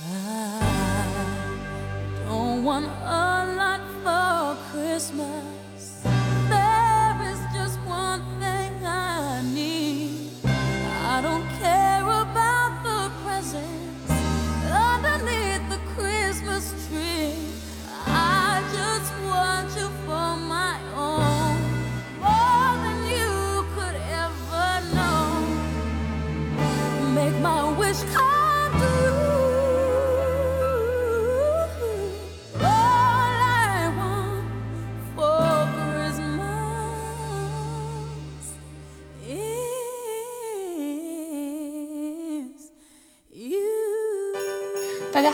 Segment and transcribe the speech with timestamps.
[0.00, 0.37] 大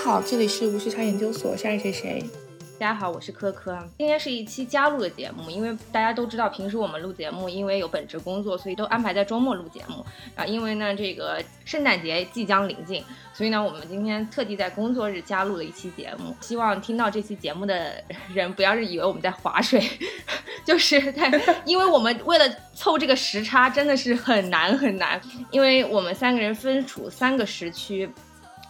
[0.04, 2.22] 好，这里是无时差研究所，是爱谁谁。
[2.78, 3.74] 大家好，我是科科。
[3.96, 10.04] 今天是一期加录的节目，因为大家都知道，平时我们录节目，因为有本职工作，所以都安排在周末录节目。
[10.36, 16.36] 啊，因为呢，这个圣诞节即将临近，所以呢，我们今天特地在工作日加录了一期节目。
[16.42, 17.94] 希望听到这期节目的
[18.34, 19.82] 人，不要是以为我们在划水，
[20.66, 21.32] 就是在，
[21.64, 25.18] 因为我们为了凑这个时差，真的是很难很难，
[25.50, 28.06] 因为我们三个人分处三个时区，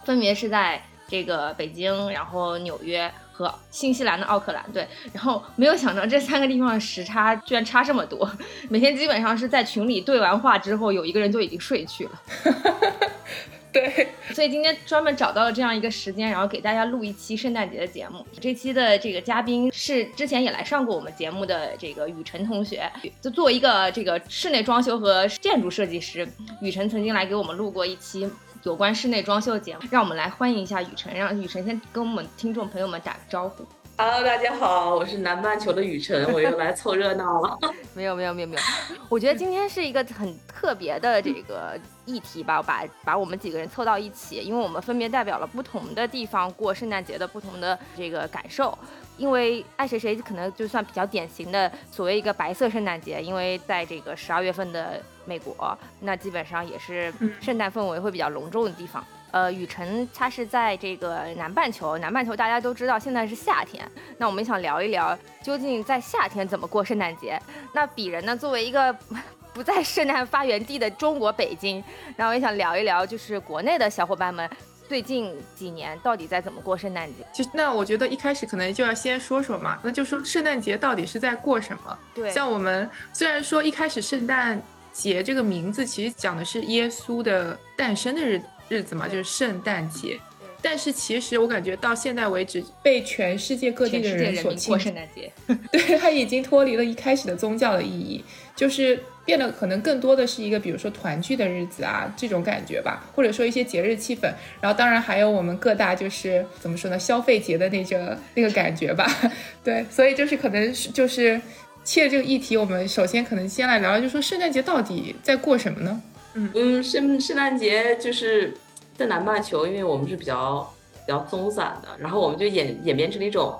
[0.05, 0.81] 分别是在。
[1.07, 8.29] 这个北京，然后纽约和新西兰的奥克兰，对，然后没有想到这三个地方的时差居然差这么多，
[8.69, 12.21] 每天基本上是在群里对完话之后，有一个人就已经睡去了。
[13.75, 18.25] 对，所以今天专门找到了这样一个时间，然后给大家录一期圣诞节的节目。
[18.39, 26.25] 这期的这个嘉宾是之前也来上过我们节目的这个雨辰同学，就作为一个这个室内装修和建筑设计师，
[26.61, 28.25] 雨辰曾经来给我们录过一期。
[28.65, 33.63] 有关室内装修的节目，让我们来欢迎一下雨辰，让雨辰先跟我们听众朋友们打个招呼。
[33.95, 37.59] Hello，大家好，我是南半球的雨辰，我又来凑热闹了。
[37.93, 38.61] 没有没有没有没有，
[39.07, 48.75] 我觉得今天是一个很特别的这个议题吧，把把我们几个人凑到一起，因为我们分别代表了不同的地方过圣诞节的不同的这个感受。
[49.17, 59.03] 因为爱谁谁可能就算比较典型的所谓一个白色圣诞节，因为在这个十二月份的美国，那基本上也是圣诞氛围会比较隆重的地方。
[59.31, 63.85] 呃，雨辰他是在这个南半球，南半球大家都知道现在是夏天，
[64.17, 67.37] 那我们想聊一聊究竟在夏天怎么过圣诞节。
[67.73, 68.95] 那鄙人呢，作为一个
[69.53, 71.83] 不在圣诞发源地的中国北京，
[72.15, 74.49] 那我也想聊一聊，就是国内的小伙伴们。
[74.87, 77.25] 最近几年到底在怎么过圣诞节？
[77.33, 81.97] 其实，那我觉得一开始可能就要先说说嘛，那就说圣诞节到底是在过什么？
[82.13, 84.61] 对，像我们虽然说一开始圣诞
[84.95, 90.17] 节这个名字其实讲的是耶稣的诞生的日日子嘛，就是圣诞节。
[90.61, 95.31] 但是其实我感觉到现在为止，被全世界各地的人所过圣诞节，
[95.71, 98.23] 对，它已经脱离了一开始的宗教的意义，
[98.55, 104.21] 就是变得可能更多的是一个，比如说团聚的日子啊这种感觉吧，或者说一些节日气氛。
[104.59, 109.07] 然后当然还有我们各大就是怎么说呢，消费节的那个那个感觉吧。
[109.63, 111.39] 对，所以就是可能是就是
[111.85, 116.01] 切这个议题，我们首先可能先来聊聊，就说圣诞节到底在过什么呢？
[116.33, 118.53] 嗯嗯，圣圣诞节就是。
[118.97, 120.65] 在南半球，因为我们是比较
[121.05, 123.53] 比较松散的，然后我们就演演变成了一种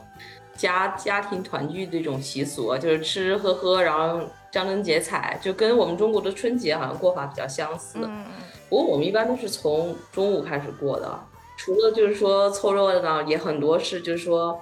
[0.55, 7.99] 家家庭团聚的一种习俗，就是吃吃喝喝，然后张灯结彩，就跟我们中国的春节好像过法比较相似。
[8.03, 8.23] 嗯
[8.69, 11.19] 不过我们一般都是从中午开始过的，
[11.57, 14.57] 除了就是说凑热闹，也很多是就是说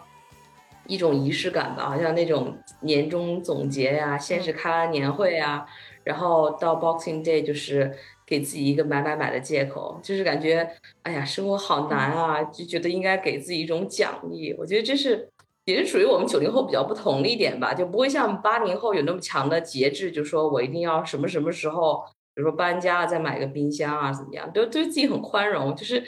[0.88, 5.66] 一种仪式感吧，好像那种年终总结呀，先是开完年会啊，
[6.04, 7.96] 然后到 Boxing Day 就是。
[8.26, 10.68] 给自己一个买买买的借口，就是感觉，
[11.04, 14.56] 哎呀，生活好难啊，就觉得应该给自己一种奖励。
[14.58, 15.30] 我觉得这是
[15.66, 25.76] 也是属于我们九零后比较不同的一点吧，就不会像八零后有那么强的节制，就说我一定要什么什么时候，比如说搬家了再买个冰箱啊，怎么样，都对自己很宽容。
[25.76, 26.02] 就是，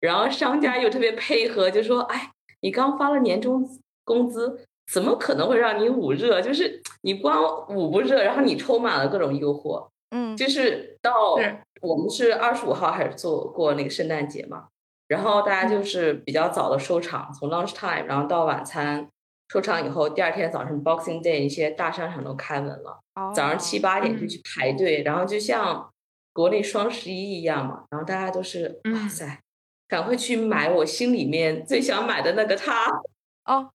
[0.00, 3.64] 然后商家又特别配合，就说，哎，你刚发了年终
[4.04, 6.40] 工资，怎么可能会让你捂热？
[6.40, 9.88] 就是你光捂不热，然后你充满了各种诱惑。
[10.10, 11.38] 嗯，就是到
[11.80, 14.68] 我们是二十五号开始做过那个圣诞节嘛，
[15.08, 19.08] 然后大家就是比较早的收场，从 lunch time，然后到晚餐
[19.48, 23.00] 收场以后，第二天早上 Boxing Day 一些大商场都开门了，
[23.34, 25.90] 早上七八点就去排队，然后就像
[26.34, 29.40] 国内双十一一样嘛，然后大家都是哇塞，
[29.88, 32.86] 赶快去买我心里面最想买的那个它。
[33.44, 33.70] 哦，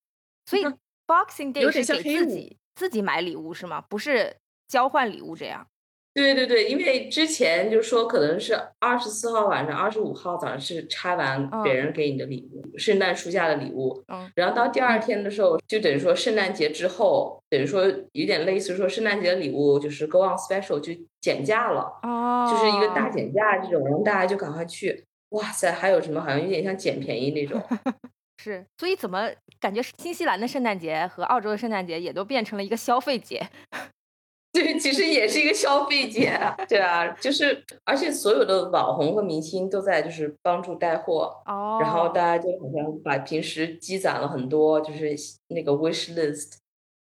[0.47, 0.65] 所以
[1.05, 3.83] Boxing Day 是给自己自己买礼物是吗？
[3.87, 5.67] 不是交换礼物这样。
[6.13, 14.03] 对对对，因为之前就说可能是二十四号晚上，二十五号早上是拆完别人给你的礼物，圣诞树下的礼物。
[14.07, 20.91] 嗯，然后到第二天的时候，就等于说圣诞节之后，等于说有点类似说圣诞节的礼物就是 go on special 就
[21.21, 25.05] 减价了，哦，就是一个大减价这种，然后大家就赶快去。
[25.29, 27.61] 哇塞，还有什么好像有点像捡便宜那种。
[28.37, 29.29] 是，所以怎么
[29.59, 33.47] 感觉新西兰的圣诞节和澳洲的圣诞节也都变成了一个消费节？
[34.53, 45.15] 对，其实也是一个消费节，对啊，就是而且所有的网红和明星都在就是帮助带货，哦，然后大家就好像把平时积攒了很多就是
[45.49, 46.53] 那个 wish list，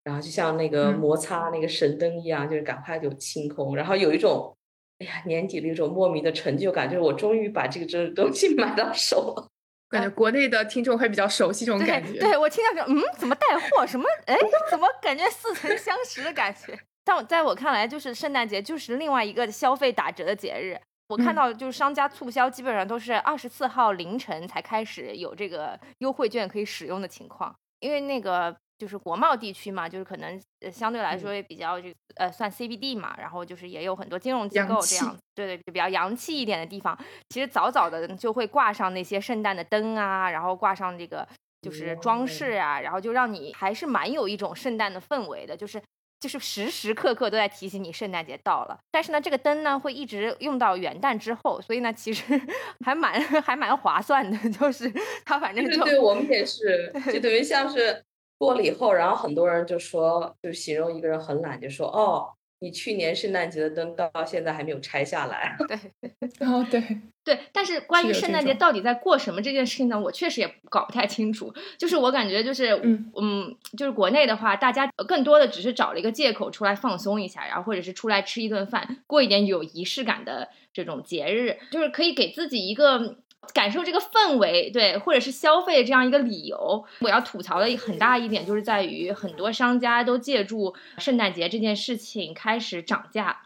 [0.04, 4.56] 然后就像那个摩擦那个神灯一样，就是赶快就清空，然后有一种
[5.00, 9.48] 哎呀年底的一种莫名的成就感，就是我终于把这个这东西 买到手了。
[9.89, 12.19] 感觉国内的听众会比较熟悉这种感觉。
[12.19, 13.86] 对我听到说，嗯，怎么带货？
[13.88, 14.07] 什么？
[14.27, 14.38] 哎，
[14.69, 16.80] 怎么感觉似曾相识的感觉？
[17.03, 20.80] 但在我看来，就是圣诞节就是另外一个消费打折的节日。
[21.07, 30.42] 我看到就是商家促销基本上都是二十四号凌晨才开始有这个优惠券可以使用的情况，因为那个就是国贸地区嘛，就是可能
[30.72, 36.98] 相对来说也比较这呃算 CBD 嘛，然后就是也有很多金融机构这样，对对，比较洋气一点的地方，
[37.30, 41.28] 其实早早的 就会挂上那些圣诞的灯啊，然后挂上这个
[41.62, 45.80] 就是装饰啊，然后就让你还是蛮有一种圣诞的氛围的，就是。
[46.22, 52.26] 就是时时刻刻都在提醒你圣诞节到了，但是呢，这个灯呢会一直用到元旦之后，所以呢，其实
[52.86, 54.92] 还蛮 还蛮划算的，就是
[55.24, 57.42] 它反正就对我们也是，就等于。
[57.42, 58.04] 像是
[58.39, 62.31] 过了以后，然后很多人就说，就形容一个人很懒，就说哦。
[62.62, 65.56] 你去年圣诞节的灯到现在还没有拆下来。
[65.65, 66.83] 对，哦对
[67.24, 71.53] 对，但是关于圣诞节到底在过什么这件事情呢，我确实也搞不太清楚。
[71.77, 83.19] 就是我感觉就是嗯嗯，就是国内的话，大家更多的只是找了一个借口出来放松一下，然后或者是出来吃一顿饭，过一点有仪式感的这种节日，就是可以给自己一个。
[83.53, 86.86] 感受这个氛围，对，或者是消费这样一个理由。
[87.00, 93.44] 我要吐槽的很大一点就是在于，很多商家都借助圣诞节这件事情开始涨价，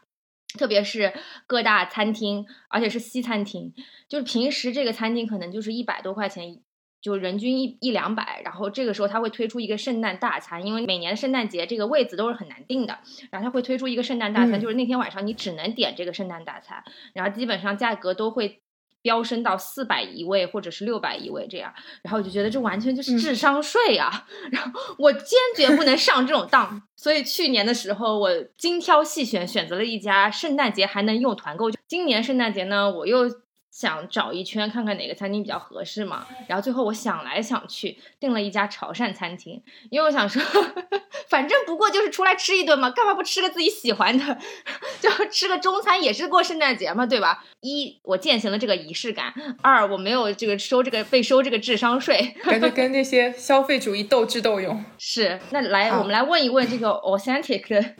[0.57, 1.13] 特别是
[1.47, 3.73] 各大餐厅，而且是西餐厅，
[4.09, 6.59] 就是平时这个餐厅可能就是一百多块钱，
[7.01, 12.99] 就人均一一两百，然后这个时候他会推出一个圣诞大餐，因为每年的圣诞节这个位子都是很难定的，
[13.31, 18.59] 然后他会推出一个圣诞大餐，就是那天晚上你只能点这个圣诞大餐，然后基本上价格都会。
[19.03, 21.71] 飙升到四百一位或者是六百一位这样，
[22.01, 24.25] 然后我就觉得这完全就是智商税啊！
[24.51, 31.69] 然后我坚决不能上这种当，所以去年的时候我精挑细选选择了一家圣诞节还能用团购。
[31.87, 33.29] 今年圣诞节呢，我又。
[33.73, 39.59] 想找一圈看看哪个餐厅比较合适嘛，然后最后我想来想去，订了一家潮汕餐厅，
[39.89, 40.39] 因为我想说，
[41.27, 44.37] 反正不过就是出来吃一顿嘛，干嘛不吃个自己喜欢的，
[45.01, 47.43] 就吃个中餐也是过圣诞节嘛，对吧？
[47.61, 49.33] 一我践行了这个仪式感，
[49.63, 54.85] 二我没有这个收这个被收这个智商税，感觉跟那些 消费主义斗智斗勇。
[54.99, 57.95] 是，那来我们来问一问这个 authentic 的，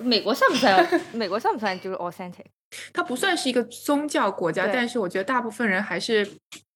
[0.00, 1.02] 美国算不算？
[1.12, 2.46] 美国算不算就是 authentic？
[2.92, 6.28] 它不算是一个宗教国家，但是我觉得大部分人还是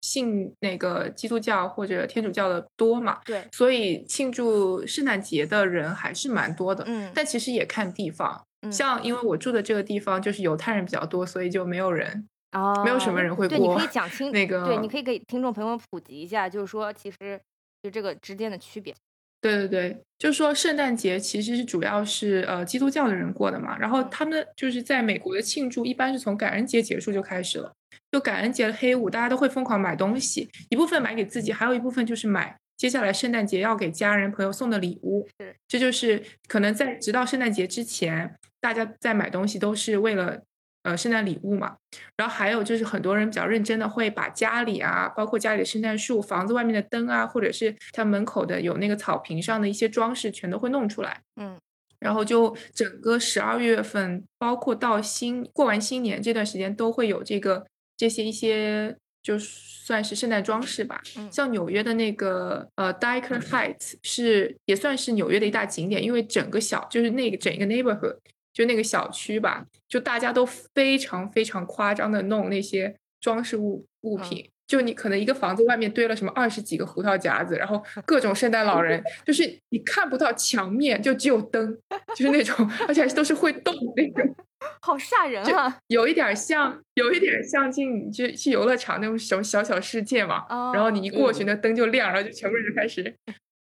[0.01, 3.19] 信那个基督教或者天主教的多嘛。
[3.25, 6.83] 对，所以庆祝圣诞节的人还是蛮多的。
[6.87, 13.57] 嗯，但其实也看地方，像因为我住的这个地方就是犹太人比较多，所以就没有人哦，没有什么人会过。
[13.57, 17.39] 对，你可以讲清那个，对，你可以给听众朋友们普及一下，就是说其实
[17.83, 18.95] 就这个之间的区别。
[19.41, 27.73] 对对对，就是说圣诞节其实是主要是呃基督教的人过的嘛，然后他们就是在美国的庆祝一般是从感恩节结束就开始了，
[28.11, 35.27] 就感恩节的黑五，大家都会疯狂买东西，一部分买给自己，还有一部分就是买接下来圣诞节要给家人朋友送的礼物。
[35.67, 40.41] 这就是可能在直到圣诞节之前，大家在买东西都是为了。
[40.83, 41.77] 呃，圣诞礼物嘛，
[42.17, 51.21] 然后还有就是很多人比较认真的会把家里啊，包括家里的圣诞树、房子外面的灯啊，或者是他门口的有那个草坪上的一些装饰，全都会弄出来。
[51.35, 51.55] 嗯，
[51.99, 57.63] 然后就整个十二月份，包括到新过完新年这段时间，都会有这个
[57.95, 60.99] 这些一些，就算是圣诞装饰吧。
[61.31, 68.17] 像纽约的那个呃 d i k e r Heights 是也算是纽约的一大景点，因为整个小就是那个整一个 neighborhood。
[68.53, 81.77] 就那个小区吧，就大家都非常非常夸张的弄那些装饰物物品，就你可能一个房子外面堆了什么二十几个胡桃夹子，然后 各种圣诞老人，就是你看不到墙面，就只有灯，
[82.15, 84.35] 就是那种，而且都是会动的那种，
[84.81, 85.79] 好吓人啊！
[85.87, 93.15] 有一点像，有一点像进去去游乐场那种小小小世界嘛，然后你一过去，那灯就亮，然后就全部人就开始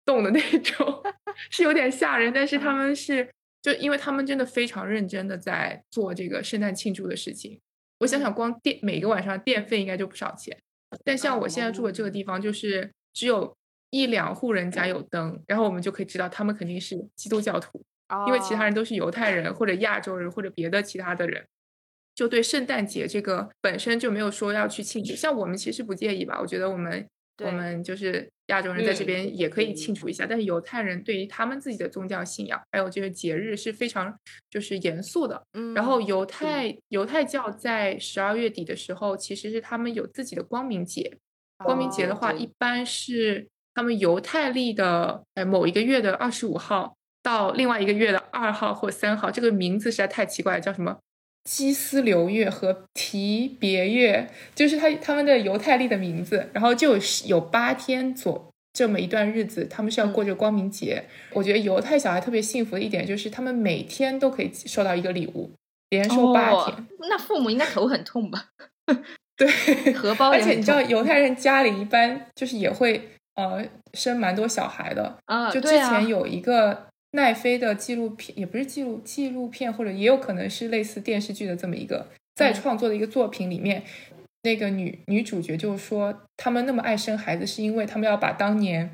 [0.05, 1.03] 动的那种，
[1.51, 3.29] 是有点吓人，但是他们是。
[3.63, 7.61] 就因为他们真的非常认真的在做这个圣诞庆祝的事情，
[7.99, 10.57] 我想想，光电每个晚上电费应该就不少钱。
[11.05, 13.57] 但像我现在住的这个地方，就是只有
[13.91, 17.85] 一两户人家有灯，然后我们就可以知道他们肯定是基督教徒，
[18.27, 21.47] 因为其他人都是犹太人或者亚洲人或者别的其他的人。
[22.15, 25.15] 就对圣诞节这个本身就没有说要去庆祝。
[25.15, 26.39] 像我们其实不介意吧？
[26.41, 27.07] 我觉得我们
[27.45, 30.27] 我们就是亚洲人在这边也可以庆祝一下。
[30.27, 34.15] 但是犹太人对于他们自己的宗教信仰还有这个节日是非常
[34.51, 35.43] 就是严肃的。
[35.55, 41.19] 嗯，然后犹太犹太教在十二月底的时候，其实是他们有自己的光明节。
[41.65, 50.99] 光明节的话，一般是他们犹太历的哎某一个月的二十五号到另外一个月的二号或三号，这个名字实在太奇怪了，叫什么？
[51.45, 56.49] 基斯流月和提别月，就是他他们的犹太历的名字。
[56.53, 61.05] 然后就有有八天左这么一段日子，他们是要过这个光明节。
[61.33, 65.51] 我觉得犹太小孩特别幸福的一点就是，他们每天都可以收到一个礼物，
[65.89, 66.87] 连收八天。
[67.09, 68.47] 那父母应该头很痛吧？
[69.37, 70.31] 对，荷包。
[70.31, 75.51] 而且你知道，犹太人家里一般就是也会呃生蛮多小孩的啊。
[75.51, 83.83] 就之前有一个奈飞的纪录片，也不是纪录纪录片，或者也有可能是类似电视剧的这么一个再创作的一个作品里面，
[84.43, 88.91] 那个女女主角就说，他们那么爱生孩子，是因为他们要把当年。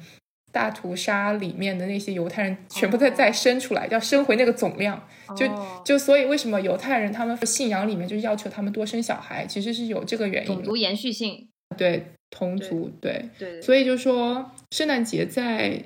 [0.52, 5.06] 大屠杀里面的那些犹太人全部再再生出来，要生回那个总量，
[5.36, 5.46] 就
[5.84, 10.54] 就所以为什么犹太人他们信仰里面就要求他们多生小孩，其实是有这个原因。
[10.54, 11.46] 种族延续性，
[11.76, 13.60] 对同族，对对。
[13.60, 15.78] 所以就说圣诞节在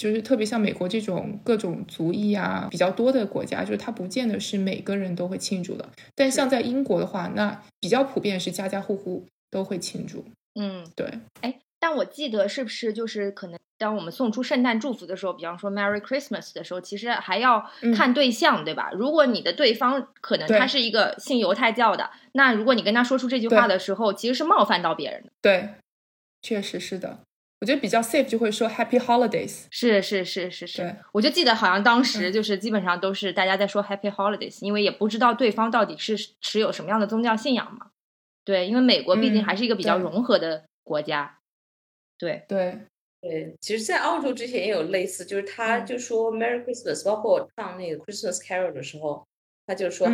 [0.00, 5.86] 就是特别像美国这种各种族裔啊比较多的国家，就是它不见得是每个人都会庆祝的。
[6.14, 10.24] 但像在英国的话，那比较普遍是家家户户都会庆祝。
[10.58, 11.06] 嗯，对。
[11.42, 13.58] 哎，但我记得是不是就是可能。
[13.76, 17.64] 当我们送出圣诞祝福的时候，比方说 Merry Christmas 的时候，其实还要
[17.96, 18.90] 看对象，对吧？
[18.92, 25.30] 如果你的对方可能他是一个信犹太教的，那如果你跟他说出这句话的时候，其实是冒犯到别人的。
[25.40, 25.70] 对，
[26.42, 27.20] 确实是的。
[27.60, 29.66] 我觉得比较 safe 就会说 Happy Holidays。
[29.70, 30.96] 是是是是是。
[31.12, 37.90] 我就记得好像当时就是基本上都是大家在说 Happy Holidays，因为也不知道对方到底是持有什么样的宗教信仰嘛。
[38.44, 41.38] 对，因为美国毕竟还是一个比较融合的国家。
[42.18, 42.80] 对对。
[43.22, 49.26] 对，其实，在澳洲之前也有类似，就是他就说 Merry Christmas，包括唱那个 Christmas Carol 的时候，
[49.66, 50.08] 他就说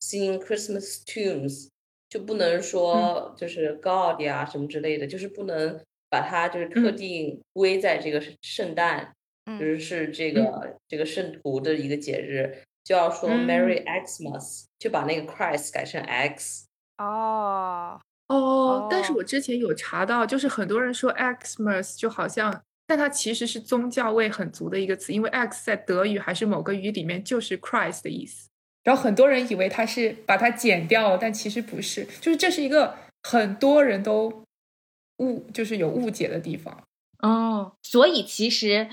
[0.00, 1.68] sing Christmas tunes，
[2.08, 5.80] 就不能说就是 God 呀什么之类的，就是不能
[6.12, 9.14] 把它就是特定归在这个圣诞，
[9.58, 12.54] 就是是这个这个圣徒的一个节日，
[12.84, 16.66] 就要说 Merry Xmas，就把那个 Christ 改成 X。
[16.98, 17.98] 哦。
[18.28, 28.48] 哦，但是我之前有查到，就是很多人说 Xmas 就好像，但它其实是宗教味很足的一个词，因为 X 在德语还是某个语里面就是 Christ 的意思。
[28.84, 34.41] 然后很多人以为它是把它剪掉了，但其实不是，就是这是一个很多人都
[35.22, 36.82] 误，就是有误解的地方。
[37.20, 38.88] 哦，所以其实。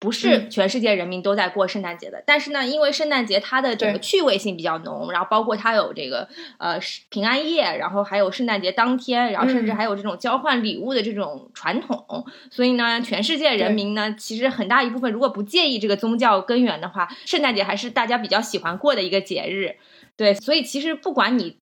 [0.00, 12.04] 不是全世界人民都在过圣诞节的，但是呢，因为圣诞节它的这个趣味性比较浓，然后包括它有这个呃平安夜，然后还有圣诞节当天，然后甚至还有这种交换礼物的这种传统，
[12.50, 19.76] 所以呢，全世界人民呢，其实很大一部分如果不介意这个宗教根源的话，圣诞节还是大家比较喜欢过的一个节日。
[20.18, 21.56] 对，所以其实不管你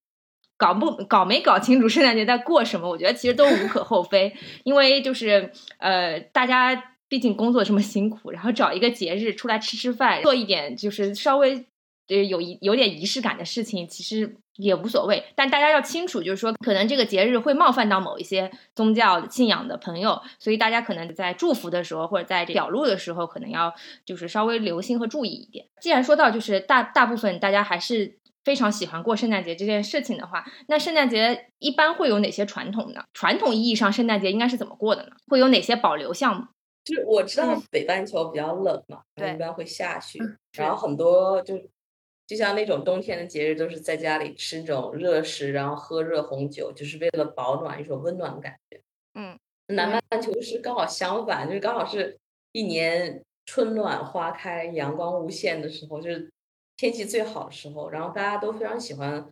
[0.62, 6.90] 搞不搞没搞清楚圣诞节在过什么，我觉得其实都无可厚非，因为就是呃大家。
[7.12, 11.66] 毕竟工作这么辛苦，然后找一个节日出来吃吃饭，做一点就是稍微
[12.08, 15.22] 呃有一有点仪式感的事情，其实也无所谓。
[15.34, 23.74] 但大家要清楚，就是说可能这个节日会冒犯到某一些宗教信仰的朋友，所以大家可能在祝福的时候或者在表露的时候，可能要
[24.06, 25.66] 就是稍微留心和注意一点。
[25.82, 33.04] 既然说到就是大大部分大家还是非常喜欢过圣诞节这件事情的话，那圣诞节一般会有哪些传统呢？
[33.12, 35.10] 传统意义上圣诞节应该是怎么过的呢？
[35.28, 36.46] 会有哪些保留项目？
[36.84, 40.18] 就是我知道北半球比较冷嘛，一般会下雪，
[40.56, 41.56] 然后很多就
[42.26, 48.80] 就像那种冬天的节日，都是在家里吃那种热食，然后喝热红酒，就是为了保暖，一种温暖的感觉。
[49.14, 52.18] 嗯，南半球是刚好相反，就是刚好是
[52.50, 56.32] 一年春暖花开、阳光无限的时候，就是
[56.82, 59.24] 天气最好的时候，然后大家都非常喜欢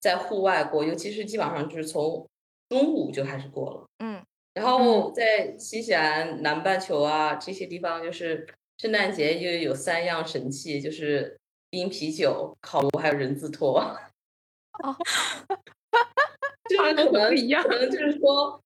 [0.00, 2.26] 在户外过，尤其是基本上就是从
[2.70, 3.84] 中午就开始过了。
[3.98, 4.24] 嗯。
[4.54, 13.78] 然后在新西兰南半球啊这些地方，就是圣诞节就有三样神器，就是冰啤酒、烤炉还有人字拖。
[13.78, 14.96] 哦，
[16.70, 18.58] 就是可能可能就是说，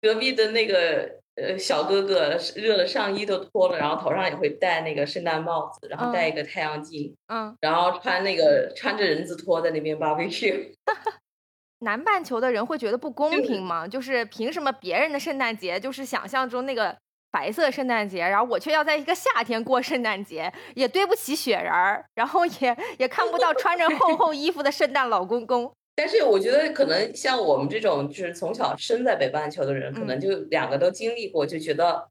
[0.00, 10.72] 隔壁的那个呃小哥哥热的上衣都脱了，然后头上也会戴那个圣诞帽子，然后戴一个太阳镜，嗯，然后穿那个穿着人字拖在那边 barbecue。
[11.82, 13.88] 南半球的人会觉得不公平吗？
[13.88, 16.94] 就是凭什么别人的圣诞节就是想象中那个
[17.30, 25.72] 白色圣诞节，然后我却要在一个夏天过圣诞节，也对不起雪人儿，然后也也看不到穿着厚厚衣服的圣诞老公公。
[25.96, 32.08] 但是我觉得可能像我们这种就是从小生在北半球的人，可能就两个都经历过，就觉得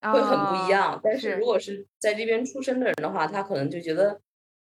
[0.00, 0.98] 会很不一样。
[1.04, 4.18] 但是如果是在这边出生的人的话，他可能就觉得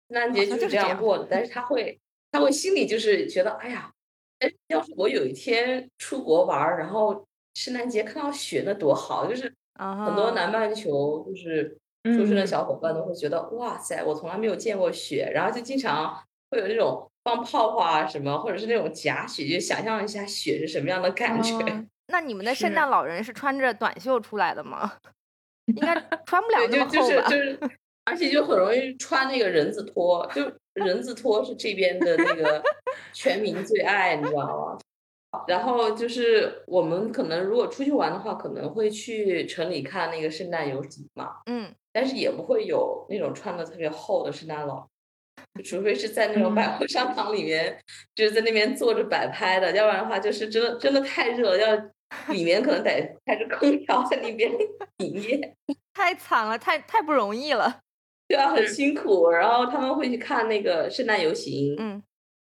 [0.09, 2.00] 圣诞节就是这样过的，但是他会
[2.33, 3.93] 他会心里就是觉得，哎呀，
[4.38, 9.26] 哎，要是我有一天出国玩，然后圣诞节看到雪，那多好！
[9.26, 17.11] 就是很多南半球就是出生的小伙伴都会觉得，哇塞，我从来没有见过雪，然后就经常会有那种。
[17.26, 21.52] 放泡泡啊什么，或者是那种假雪，就想象一下雪是什么样的感觉。
[22.06, 24.92] 那你们的圣诞老人是穿着短袖出来的吗？
[25.66, 25.92] 应该
[26.25, 27.28] 穿不了那么厚吧？
[27.28, 27.59] 就 是，
[28.04, 32.62] 而且就很容易穿那个人字拖，就人字拖是这边的那个
[33.12, 34.78] 全民最爱，你知道
[35.33, 35.42] 吗？
[35.49, 41.38] 然后就是我们可能如果出去玩的话，可能会去城里看那个圣诞游行嘛。
[41.47, 41.75] 嗯。
[41.92, 44.87] 但是也不会有那种穿的特别厚的圣诞老。
[45.63, 47.79] 除非是在那种百货商场里面，
[48.15, 51.75] 就是在那边坐着摆拍的，要不然的话就是真的真的太热了，要
[52.33, 54.51] 里面可能得开着空调在里边
[54.99, 55.57] 营业，
[55.95, 57.81] 太惨了，太太不容易了，
[58.29, 59.31] 对啊，很辛苦。
[59.31, 62.03] 然后他们会去看那个圣诞游行，嗯，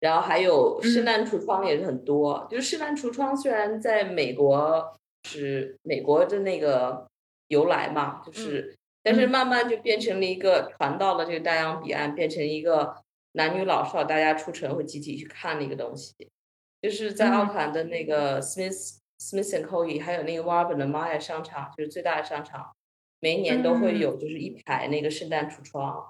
[0.01, 2.47] 然后还有圣诞橱窗也是很多。
[2.51, 4.97] 就是圣诞橱窗虽然在美国
[5.29, 7.07] 是美国的那个
[7.49, 8.75] 由来嘛，就是。
[9.05, 16.15] 但是慢慢就变成了一个传到了这个大洋彼岸，变成一个男女老少大家出城会集体去看的一个东西。
[16.81, 20.01] 就是在奥克兰的那个 Smith Smith and Co.
[20.01, 22.71] 还有那个 Warburton 的 Maya 商场，就是最大的商场，
[23.19, 26.09] 每一年都会有就是一排那个圣诞橱窗，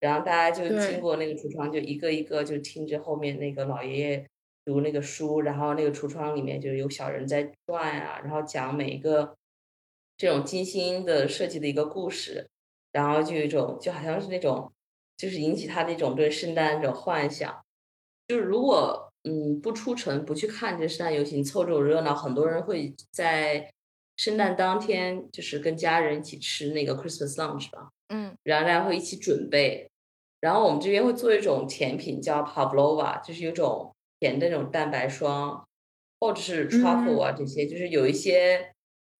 [0.00, 4.26] 然后大家就经过那个橱窗，就一个一个就听着后面那个老爷爷
[4.64, 9.36] 读那个书，然后那个橱窗里面就有小人在转啊，然后讲每一个。
[10.22, 12.48] 这种精心的设计的一个故事，
[12.92, 14.72] 然后就有一种就好像是那种，
[15.16, 17.60] 就是引起他那种对圣诞那种幻想。
[18.28, 23.68] 就是如果嗯不出城不去看这圣诞游行凑这种热闹，很多人会在
[24.16, 29.90] 圣诞当天就是跟家人一起吃那个 Christmas lunch 吧，嗯，然后大家会一起准备。
[30.40, 35.66] 然后我们这边会做一种甜品叫 Pavlova，就是有种甜的那种蛋白霜，
[36.20, 38.71] 或者是 truffle 啊这些，就是有一些。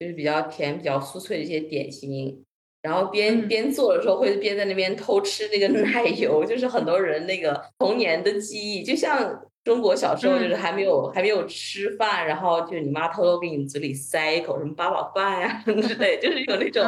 [0.02, 2.44] 就是比较甜、比较酥脆的一些点心，
[2.82, 16.82] 然后边边做的时候会边在那边偷吃那个奶油， 就是很多人那个童年的记忆，就像中国小时候就是还没有还没有吃饭，然后就是你妈偷偷给你嘴里塞一口什么八宝饭呀之类，就是有那种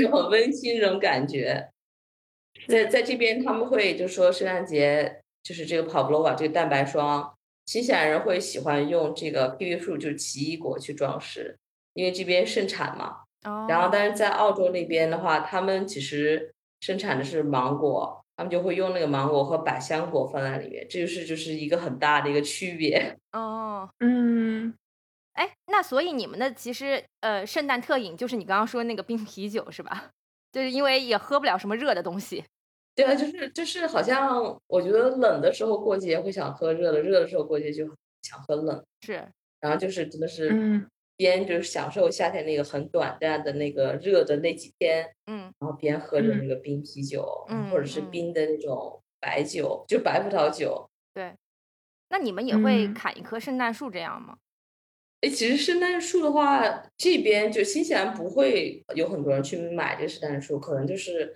[0.00, 1.68] 就很温馨那种感觉。
[2.66, 7.34] 在在这边他们会就说圣诞节就是这个 Popova 这个蛋白霜，
[7.66, 11.58] 新西兰人会喜欢用这个碧玉树就是奇异果去装饰。
[11.96, 13.22] 因为这边盛产嘛，
[13.66, 23.16] 然后但是在澳洲那边的话，他们其实生产的是芒果，他们就会用那个芒果和百香果放在里面，这就是就是一个很大的一个区别。
[23.32, 24.74] 哦，嗯，
[25.32, 30.10] 哎，那所以你们的其实呃圣诞特饮就是你刚刚说那个冰啤酒是吧？
[30.52, 32.44] 就是因为也喝不了什么热的东西。
[32.94, 37.86] 对啊，就是就是好像我觉得冷的时候过节会想喝热的，热的时候过节就
[38.20, 38.84] 想喝冷。
[39.00, 39.26] 是，
[39.60, 40.86] 然后就是真的是嗯。
[41.16, 50.88] 边就是享受夏天那个很短暂的那个热的那几天，嗯，然后边喝着那个冰啤酒，嗯，或者是冰的那种白酒，就白葡萄酒。
[51.14, 51.34] 对，
[52.10, 54.36] 那你们也会砍一棵圣诞树这样吗？
[55.22, 61.34] 哎，其实圣诞树的话，这边就新西兰不会有很多人去买这个圣诞树，可能就是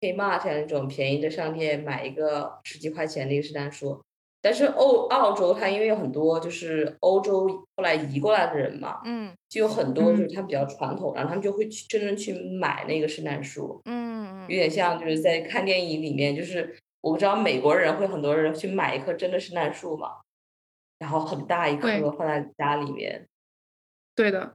[0.00, 4.04] Kmart 那种便宜的商店买一个十几块钱的一个圣诞树。
[4.44, 20.10] 但是澳澳洲它因为有很多就是欧洲后来移过来的人嘛，嗯，就有很多就是他比较传统，然后他们就会去真正去买那个圣诞树，嗯有点像就是在看电影里面，就是我不知道美国人会很多人去买一棵真的圣诞树嘛，
[20.98, 23.26] 然后很大一棵放在家里面。
[24.14, 24.52] 对的，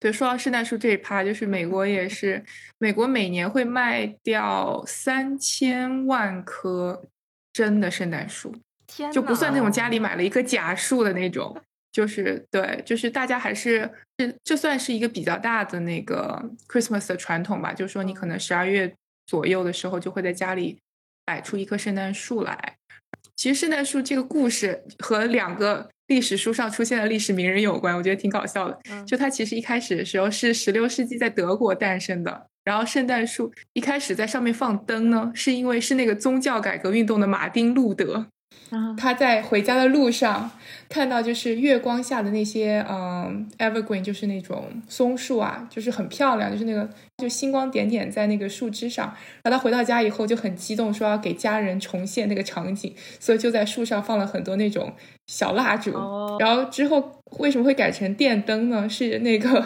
[0.00, 2.42] 对，说到圣诞树这一趴，就是美国也 是，
[2.78, 7.04] 美国每年会卖掉三千万棵
[7.52, 8.54] 真的圣诞树。
[9.12, 11.56] 就不算那种家里买了一棵假树的那种，
[11.92, 17.72] 就是对，就是大家还是这这算是一个比较大的那个 Christmas 的传统吧。
[17.72, 18.94] 就是说，你可能十二月
[19.26, 20.78] 左右的时候就会在家里
[21.24, 22.76] 摆出一棵圣诞树来。
[23.34, 28.78] 其实圣诞树这个故事和两个历史书上出现的历史名人有关，我觉得挺搞笑的。
[29.06, 38.26] 就它其实一开始的时候是十六世纪在德国诞生的，然后圣诞树一开始在上面放灯呢，是因为是那个宗教改革运动的马丁路德。
[38.96, 40.50] 他在回家的路上
[40.88, 49.14] 看到就是月光下的那些嗯 evergreen，就是那种松树啊，就是很漂亮，就是那个就星光点点在那个树枝上。
[49.42, 54.92] 然后他回到家以后就很激动，说要给家人重现那个场景，所以就在树上放了很多那种
[55.26, 55.92] 小蜡烛。
[56.38, 58.88] 然后之后为什么会改成电灯呢？
[58.88, 59.64] 是那个。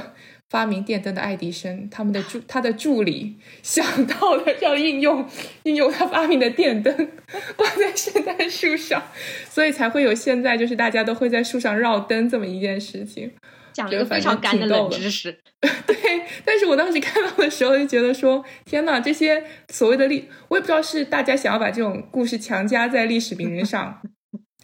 [0.50, 5.26] 发明电灯的爱迪生，他们的助 他的助理想到了要应用
[5.62, 6.92] 应用他发明的电灯
[7.56, 9.02] 挂在圣诞树上，
[9.48, 13.32] 所以才会有现在就是大家都会在树上绕灯这么一件事情。
[13.72, 15.38] 讲了一个非常干的冷知识，
[15.86, 15.96] 对。
[16.44, 24.02] 但是我当时看到的时候就觉得说，天呐，这些所谓的历，我也不知道是大家想要把这种故事强加在历史名人上，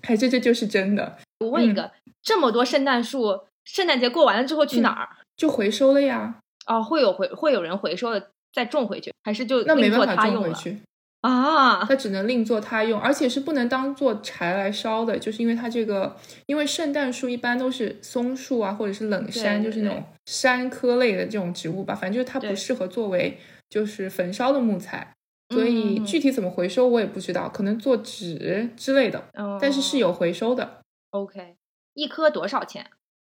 [0.03, 1.18] 还是这就是真的。
[1.38, 5.09] 我问一个，这么多圣诞树，圣诞节过完了之后去哪儿？
[5.37, 6.37] 就回收了呀！
[6.66, 10.79] 哦，会有回会有人回收的，再种回去，还是就那没办法种回去
[11.20, 11.85] 啊？
[11.85, 25.14] 它只能另作他用，而且是不能当做柴来烧的，就是因为它这个，因为圣诞树一般都是松树啊，或者是冷杉，就是那种杉科类的这种植物吧，反正就是它不适合作为就是焚烧的木材，
[25.51, 29.25] 所以具体怎么回收我也不知道，可能做纸之类的，
[29.61, 30.81] 但是是有回收的。
[31.11, 31.57] OK，
[31.94, 32.87] 一颗多少钱？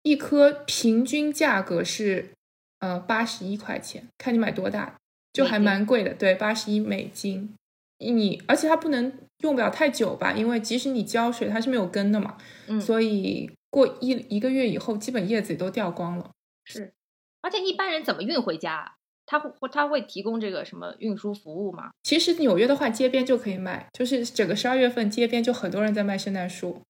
[0.03, 2.31] 一颗平均价格是，
[2.79, 4.95] 呃，八十一块钱，看你买多大，
[5.33, 6.13] 就还蛮贵的。
[6.13, 7.53] 对，八十一美金。
[7.99, 12.37] 你而且它不能用不了太久吧，因为即使你浇水，它是没有根的嘛。
[12.67, 12.79] 嗯。
[12.79, 16.31] 所以过一一个月以后，基本叶子也都掉光了。
[16.63, 16.93] 是。
[17.41, 18.95] 而且一般人怎么运回家？
[19.25, 21.91] 他会他会提供这个什么运输服务吗？
[22.01, 26.81] 其实纽约的话，街边就可以卖，就是整个十二月份街边就很多人在卖圣诞树。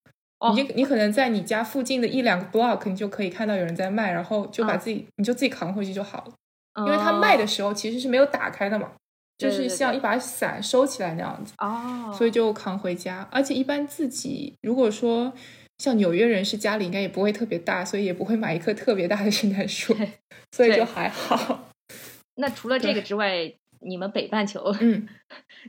[0.56, 6.34] 你你可能在你家附近的一两个 block，你就可以看到有人在卖，然后就把自己你就自己扛回去就好了。
[6.86, 8.92] 因为他卖的时候其实是没有打开的嘛，
[9.38, 11.54] 就是像一把伞收起来那样子。
[11.58, 13.28] 哦，所以就扛回家。
[13.32, 15.34] 而且一般自己如果说
[15.80, 19.94] 像纽约人是家里应该也不会特别大，所以也不会买一棵特别大的 圣诞树，
[20.52, 21.70] 所以就还好。
[22.36, 25.06] 那除了这个之外，你们北半球，嗯，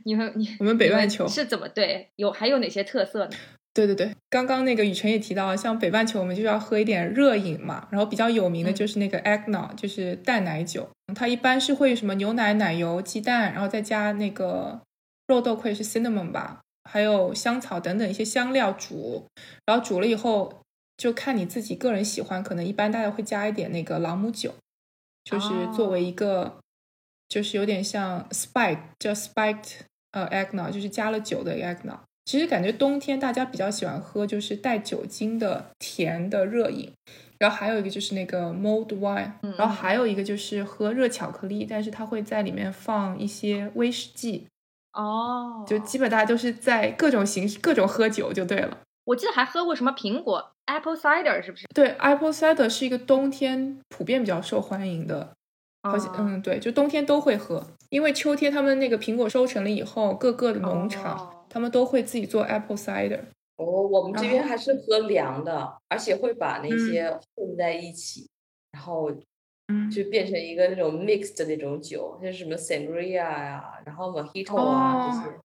[0.05, 2.09] 你们你我们北半球是怎么对？
[2.15, 3.31] 有还有哪些特色呢？
[3.73, 14.81] 对对对，刚刚那个雨辰也提到，像北半球我们就要喝一点热饮嘛，然后比较有名的就是那个 eggnog，就是淡奶酒，它一般是会什么牛奶、奶油、鸡蛋，然后再加那个
[15.27, 19.25] 肉豆蔻是 cinnamon 吧，还有香草等等一些香料煮，
[19.65, 20.61] 然后煮了以后
[20.97, 24.53] 就看你自己个人喜欢，可能一般大家会加一点那个朗姆酒，
[25.23, 26.59] 就是作为一个
[27.29, 29.75] 就是有点像 spike 叫 spiked
[30.11, 31.99] 呃 eggnog，就是加了酒的 eggnog。
[32.31, 36.89] 其实感觉冬天大家比较喜欢喝就是带酒精的甜的热饮，
[37.37, 44.47] 然后还有一个就是那个 mulled wine，然后还有一个就是喝热巧克力，但是它会在里面放一些威士忌。
[44.93, 48.77] 哦，就基本大家都是在各种形式各种喝酒就对了。
[49.03, 51.65] 我记得还喝过什么苹果 apple cider 是不是？
[51.75, 55.33] 对，apple cider 是一个冬天普遍比较受欢迎的，
[55.83, 61.40] 好像嗯对，就冬天都会喝，因为秋天他们那个苹果收成了以后，各个的农场。
[61.53, 63.19] 他们都会自己做 apple cider。
[63.57, 68.25] 哦，我们这边还是喝凉的，而且会把那些混在一起，
[68.71, 69.11] 然后
[69.93, 75.37] 就变成一个那种 mixed 的那种酒，像什么 sangria 呀，然后 mojito 啊这些，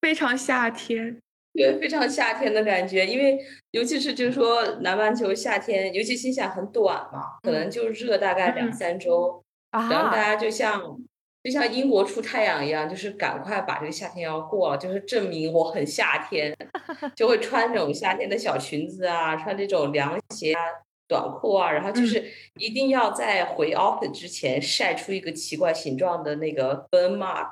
[0.00, 1.20] 非常夏天，
[1.52, 3.06] 对，非常夏天的感觉。
[3.06, 3.38] 因为
[3.72, 10.98] 尤其是就是说南半球夏天，尤其新西兰很短嘛，可能就热大概两三周，然后大家就像。
[11.42, 16.56] 就像英国出太阳一样，就是赶快把这个夏天要过了，就是证明我很夏天，
[17.16, 20.60] 就会穿这种夏天的小裙子啊，穿这种凉鞋啊、
[21.08, 22.24] 短裤啊，然后就是
[22.58, 27.50] 一定要在回 office 之前晒出一个奇怪形状的那个 burn mark，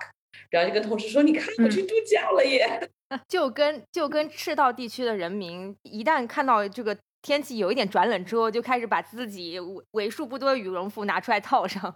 [0.50, 2.88] 然后就跟同事说：“你看，我去度假了耶！”
[3.26, 9.58] 就跟就跟赤道地区的人民，一旦看到这个天气有一点转冷之后，就开始把自己
[9.90, 11.92] 为数不多的羽绒服拿出来套上。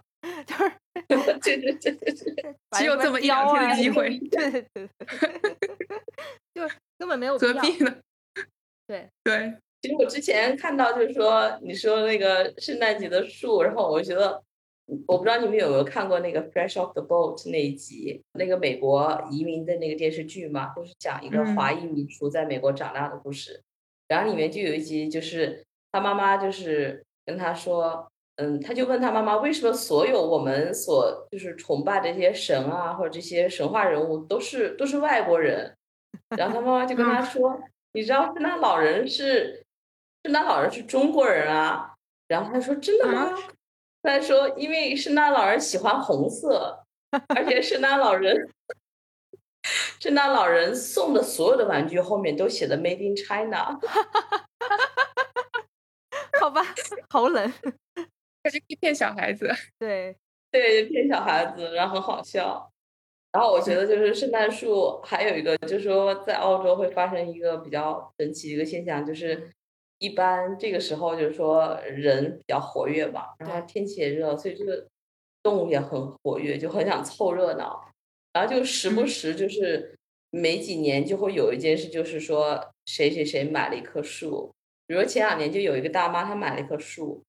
[1.07, 4.89] 就是，对对对对对，只有这么一两天的机会，对对对，
[6.55, 6.61] 就
[6.97, 7.95] 根本没有何必呢？
[8.87, 14.41] 对对，其实我之前看到就是说，你说那个圣诞节的树，然后我觉得，
[15.07, 23.61] 我不知道你们有没有看过那个《Fresh Off the Boat》那一集，那个美国移民的那个电视剧嘛，就是讲一个华裔民族在美国长大的故事，
[24.07, 28.07] 然后里面就有一集，就是他妈妈就是跟他说。
[28.37, 35.75] 嗯，他就问他妈妈，为什么所有我们所就是崇拜的这些神啊，或者这些神话人物都是都是外国人？
[36.37, 37.59] 然后他妈妈就跟他说，
[37.93, 39.65] 你知道圣诞老人是
[40.23, 41.93] 圣诞老人是中国人啊。
[42.27, 43.31] 然后他说真的吗？
[44.01, 46.83] 他说因为圣诞老人喜欢红色，
[47.35, 48.49] 而且圣诞老人
[50.01, 53.79] 圣诞老人送的所有的玩具后面都写的 “Made in China”。
[56.41, 56.61] 好吧，
[57.09, 57.53] 好冷。
[58.49, 59.49] 这是骗小孩子。
[59.79, 60.15] 对
[60.51, 62.71] 对，骗小孩子，然后很好笑。
[63.31, 69.51] 然后我觉得就是圣诞树还有一个，就是说在澳洲会发生一个比较神奇的一个现象，就是
[69.99, 74.87] 一般这个时候就是说人比较活跃吧，然后天气也热，所以这个
[75.43, 77.89] 动物也很活跃，就很想凑热闹。
[78.31, 79.97] 然后就时不时就是
[80.29, 84.53] 每几年就会有一件事，就是说谁谁谁买了一棵树，
[84.87, 87.21] 比如前两年就有一个大妈她买了一棵树，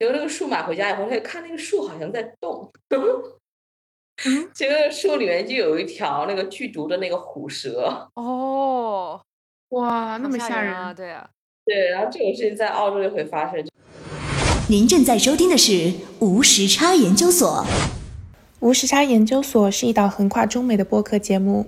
[0.00, 2.72] 结果那个树买回家以后，他就看那个树好像在动。
[4.54, 9.20] 这个 树里面就有一条那个剧毒的那个虎蛇哦，
[9.68, 10.94] 哇，那么吓人啊！
[10.94, 11.28] 对啊，
[11.66, 13.62] 对，然后这种事情在澳洲就会发生。
[14.70, 17.66] 您正在收听的是无时差研究所。
[18.60, 21.66] 无时差研究所是一档横跨中美的播客节目，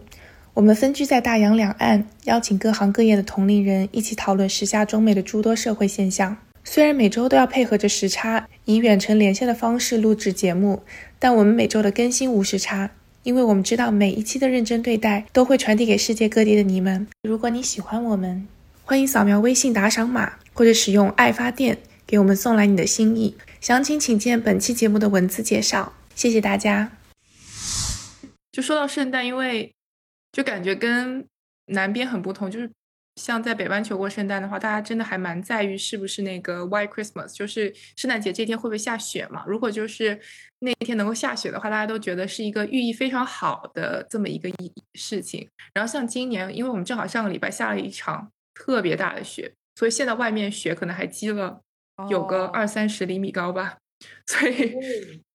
[0.54, 6.38] 我们分居在大洋两岸，邀请各行各业的同龄人一起讨论时下中美的诸多社会现象。
[6.64, 10.82] 虽然每周都要配合着时差，以远程连线的方式录制节目。
[11.18, 12.90] 但我们每周的更新无时差，
[13.24, 17.06] 因为我们知道每一期的认真对待都会传递给世界各地的你们。
[17.22, 18.46] 如果你喜欢我们，
[18.84, 23.36] 欢迎扫描微信打赏码或者使用爱发电给我们送来你的心意。
[23.60, 25.92] 详情请见本期节目的文字介绍。
[26.14, 26.92] 谢谢大家。
[28.50, 29.72] 就说到圣诞，因为
[30.32, 31.24] 就感觉跟
[31.66, 32.70] 南边很不同，就是。
[33.16, 39.44] 像在北半球过圣诞的话，大家真的还蛮在意是不是那个 White Christmas，就是圣诞节这天会不会下雪嘛？
[39.46, 40.18] 如果就是
[40.60, 45.46] 那一天能够下雪的话，大家都觉得是一个寓意非常好的这么一个意事情。
[45.74, 51.60] 然后像今年，因为我们正好上个礼拜下了一场特别大的雪，所以现在外面雪可能还积了
[52.08, 53.76] 有个二三十厘米高吧，
[54.26, 54.74] 所以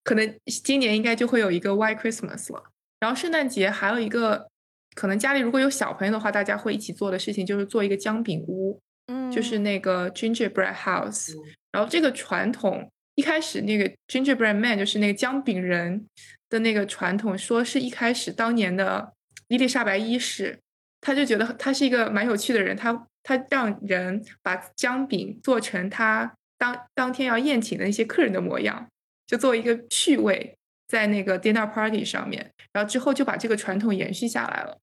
[0.04, 2.64] 可能今年应该就会有一个 White Christmas 了。
[3.00, 4.50] 然后圣诞节还有一个。
[4.98, 11.34] 可能家里如果有小朋友的话，大家会一起做的事情就是做一个姜饼屋，嗯，就是那个 gingerbread house。
[11.72, 16.08] 然后这个传统一开始那个 gingerbread man 就是那个姜饼人
[16.50, 19.14] 的那个传统，说是一开始当年的
[19.50, 20.58] 伊丽莎白一世，
[21.00, 28.88] 他就觉得他是一个蛮有趣的人，他他让人把姜饼做成他当当天要宴请的那些客人的模样，
[29.28, 30.58] 就作为一个趣味
[30.88, 34.80] 在那个 dinner party 上面，然后之后就把这个传统延续下来了。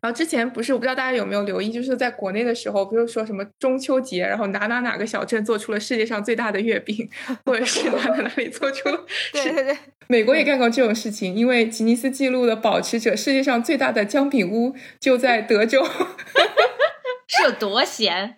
[0.00, 7.08] 然后之前不是我不知道大家有没有留意，就是在国内的时候，不是说什么中秋节，然后哪哪哪个小镇做出了世界上最大的月饼，
[7.44, 9.04] 或者是哪哪哪里做出了？
[9.32, 15.84] 对对对，美国也干过这种事情，因为吉尼斯纪录的保持者，世界上最大的姜饼屋就在德州，
[17.28, 18.36] 是有多闲？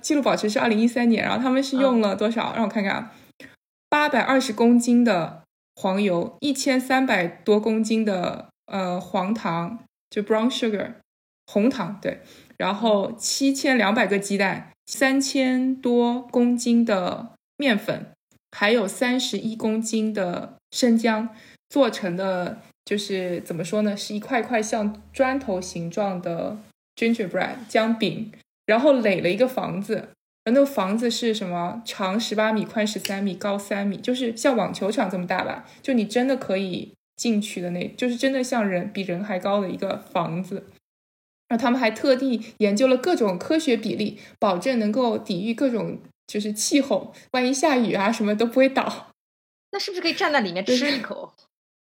[0.00, 2.52] 记录保持是二零一三年，然后他们是用了多少？
[2.54, 3.12] 让我看看啊，
[3.88, 5.42] 八百二十公斤的
[5.76, 9.80] 黄油，一千三百多公斤的呃黄糖。
[10.14, 10.92] 就 brown sugar
[11.44, 12.20] 红糖对，
[12.56, 18.12] 然后七千两百个鸡蛋，三千多公斤的面粉，
[18.52, 21.30] 还有三十一公斤的生姜
[21.68, 26.58] 做成的，就是怎么说呢，是一块块像砖头形状的
[26.94, 28.30] gingerbread 姜饼，
[28.66, 30.10] 然后垒了一个房子，
[30.44, 31.82] 那个房子是什么？
[31.84, 35.66] 长十八米，宽十三米，高三米，就是像网球场这么大吧？
[35.82, 36.92] 就你真的可以。
[37.16, 40.66] 进去的那，就是真的像人比人还高的一个房子，
[41.48, 49.12] 然后他们还特地研究了各种科学比例，保证能够抵御各种就是气候，万一下雨啊什么都不会倒。
[49.72, 51.32] 那是不是可以站在里面吃一口？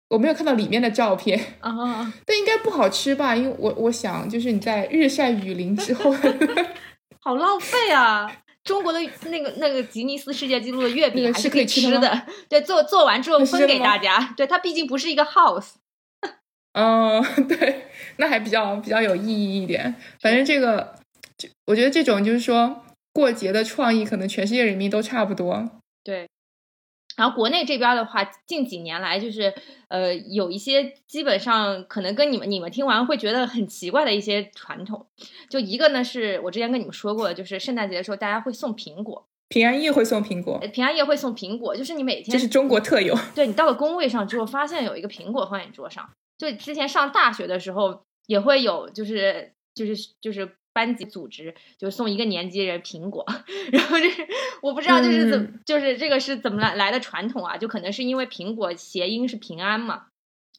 [0.10, 3.36] 我没有看到里面的照片啊，但应该不好吃吧？
[3.36, 6.12] 因为我我想就是你在日晒雨淋之后
[7.22, 8.44] 好浪费啊。
[8.70, 9.00] 中国的
[9.32, 14.32] 那个那个吉尼斯世界纪录的月饼还是可以吃的，对，做做完之后分给大家。
[14.38, 15.72] 对，它毕竟不是一个 house。
[16.74, 19.96] 嗯， 对，那还比较比较有意义一点。
[20.22, 20.94] 反正这个，
[21.66, 25.68] 我觉得这种就是说过节的创意，可能全世界人民都差不多。
[26.04, 26.28] 对。
[27.20, 29.54] 然后国内这边的话，近几年来就是
[29.90, 35.06] 呃有一些基本上可能跟你们你们听完会觉得很奇怪的一些传统，
[35.50, 50.50] 就一个呢是我之前跟你们说过的，就是圣诞节的时候大家会送苹果，平安夜会送苹果，平安夜会送苹果，就是你每天这是中国特有，对你到了工位上之后，发现有一个苹果放在你桌上，就之前上大学的时候也会有，就是就是就是。
[50.74, 53.26] 班级组织就送一个年级人苹果，
[53.72, 54.28] 然后就是
[54.62, 57.58] 我不知道就是怎就是这个是怎么来来的传统啊？
[57.58, 60.08] 就可能是因为苹果谐音是平安嘛，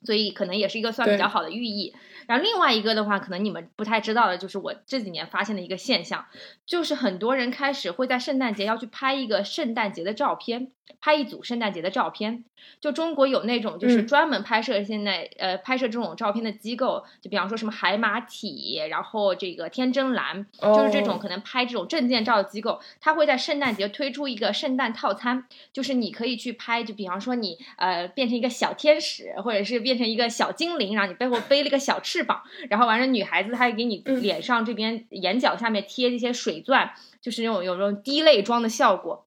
[0.03, 1.95] 所以可能也是一个算比较好的寓意。
[2.27, 6.27] 然后另外一个的话，可能你们不太知道的就是我这几年发现的一个现象，
[6.65, 12.45] 就是很多人开始会在圣诞节要去拍一个圣诞节的照片，拍一组圣诞节的照片。
[12.79, 39.27] 就中国有那种就是嗯专门拍摄现在、呃拍摄这种照片的机构，就比方说什么海马体，然后这个天真蓝，就是这种哦可能拍这种证件照的机构，它会在圣诞节推出一个圣诞套餐，就是你可以去拍，就比方说你呃变成一个小天使，或者是变成一个小精灵，然后你背后背了一个小翅膀，然后完了女孩子她还给你嗯脸上这边眼角下面贴一些水钻，就是那种有那种滴泪妆的效果。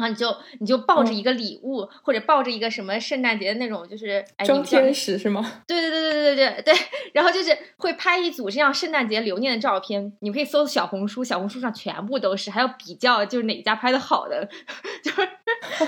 [0.00, 5.44] 然后你就你就抱着嗯一个礼物，或者抱着一个什么圣诞节的那种，就是哎，装天使是吗？
[5.68, 6.74] 对对对对对对对，
[7.12, 14.48] 然后就是会拍一组这样圣诞节留念的照片，你可以搜小红书，小红书上全部都是，还有比较就是哪家拍的好的，
[15.04, 15.28] 就是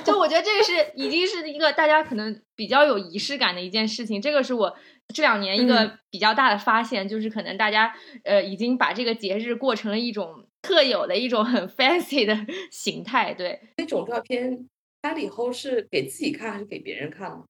[0.04, 4.76] 就我觉得这个是已经是一个大家可能比较有仪式感的一件事情，这个是我
[5.12, 7.94] 这两年一个嗯比较大的发现，就是可能大家
[8.24, 12.36] 呃已经把这个节日过成了一种特有的一种很 fancy 的
[12.70, 13.60] 形态，对。
[13.76, 14.68] 那种照片
[15.02, 17.44] 拍了以后是给自己看还是给别人看呢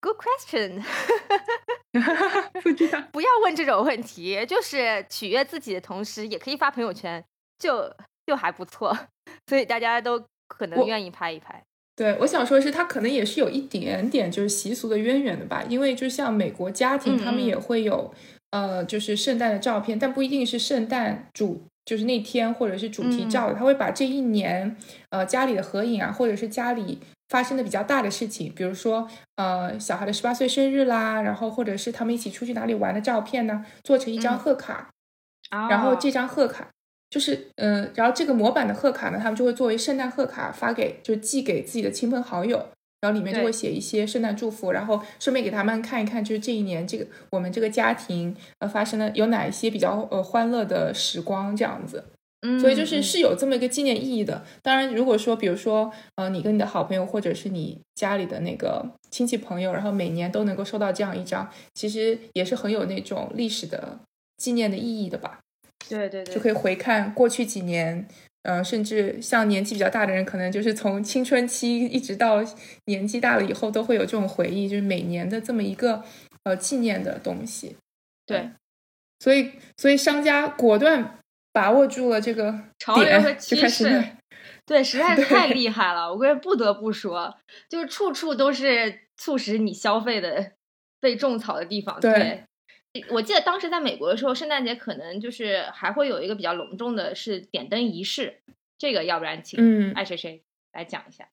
[0.00, 0.82] ？Good question，
[2.62, 3.00] 不知道。
[3.12, 7.24] 不要问这种问题，就是取悦自己的同时，也可以发朋友圈，
[7.58, 7.94] 就
[8.26, 8.96] 就还不错，
[9.46, 11.64] 所以大家都可能愿意拍一拍。
[11.96, 18.12] 对，我想说的是，它可能也是有一点点就是习俗的渊源的吧，因为就像美国家庭，嗯他们也嗯会有
[18.50, 24.76] 呃，就是圣诞的照片，但不一定是圣诞主，就是那天或者是主题照的，他会把这一年
[25.10, 34.38] 呃家里的合影啊，或者是家里发生的比较大的事情，比如说呃小孩的十八岁生日啦，然后或者是他们一起出去哪里玩的照片呢，做成一张嗯。
[34.38, 34.90] 贺卡，
[35.70, 36.70] 然后这张贺卡
[37.14, 42.56] 就是，嗯、然后这个模板的贺卡呢，他们就会作为圣诞贺卡发给，就寄给自己的亲朋好友，
[43.02, 52.02] 然后里面就会写一些圣诞祝福，然后顺便给他们看一看，就是这一年这个我们这个家庭呃发生了有哪一些比较呃欢乐的时光这样子。
[52.44, 54.44] 嗯，所以就是嗯是有这么一个纪念意义的。
[54.60, 64.00] 当然，如果说比如说，呃，你跟你的好朋友或者是你家里的那个亲戚朋友，然后每年都能够收到这样一张，其实也是很有那种历史的
[64.36, 65.38] 纪念的意义的吧。
[65.88, 68.06] 对对对，就可以回看过去几年，
[68.42, 72.42] 呃，甚至像年纪比较大的人，可能就是从青春期一直到
[72.86, 76.02] 年纪大了以后，都会有这种回忆，就是每年的这么一个
[76.44, 77.76] 呃纪念的东西。
[78.26, 78.50] 对
[79.20, 81.18] 所以所以商家果断
[81.52, 84.04] 把握住了这个潮流和趋势。
[84.66, 87.36] 对，实在 是太厉害了，我个人不得不说，
[87.68, 90.52] 就是处处都是促使你消费的
[91.00, 92.00] 被种草的地方。
[92.00, 92.44] 对
[93.10, 98.40] 我记得当时在美国的时候，圣诞节可能就是还会有一个比较隆重的是点灯仪式，
[98.78, 101.28] 这个要不然请嗯，爱谁谁来讲一下。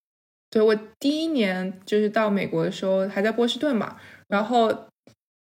[0.49, 3.97] 对我第一年就是到美国的时候，还在波士顿嘛，
[4.27, 4.87] 然后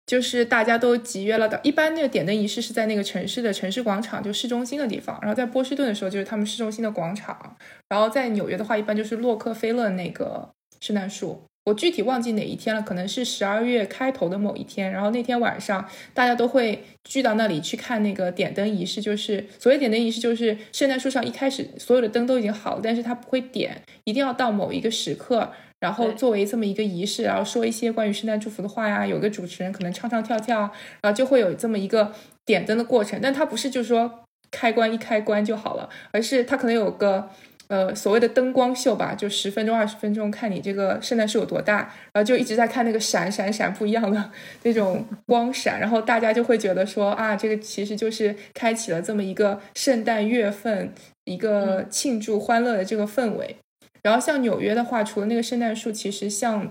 [0.06, 1.60] 就是大家都集约了的。
[1.62, 5.18] 一般那个点灯仪式是在那个城市的城市广场，就市中心的地方。
[5.20, 7.56] 然后在波士顿的时候，就是他们市中心的广场。
[7.88, 10.50] 然后在纽约的话，一般就是洛克菲勒那个
[10.80, 11.44] 圣诞树。
[11.64, 14.92] 我具体忘记哪一天了，可能是十二月开头的某一天。
[14.92, 19.00] 然后那天晚上，大家都会聚到那里去看那个点灯仪式。
[19.00, 25.50] 就是所谓点灯仪式，就是圣诞树上一开始所有的灯都已经好了，但是它不会点，一定要到某一个时刻，
[25.80, 29.06] 然后作为这么一个仪式，然后说一些关于圣诞祝福的话呀。
[29.06, 32.12] 有个主持人可能唱唱跳跳，然后就会有这么一个
[32.44, 33.18] 点灯的过程。
[33.22, 37.30] 但它不是就是说开关一开关就好了，而是它可能有个。
[37.68, 41.76] 呃，所谓的灯光秀吧，就十分钟、二十分钟，看你这个圣诞树有多大，
[42.12, 44.30] 然后就一直在看那个闪闪闪不一样的
[44.64, 50.92] 那种光闪，然后大家就会觉得说啊，这个其实就是开启了这么一个圣诞月份
[51.24, 53.56] 一个庆祝欢乐的这个氛围。
[54.02, 56.70] 然后像纽约的话，除了那个圣诞树，其实像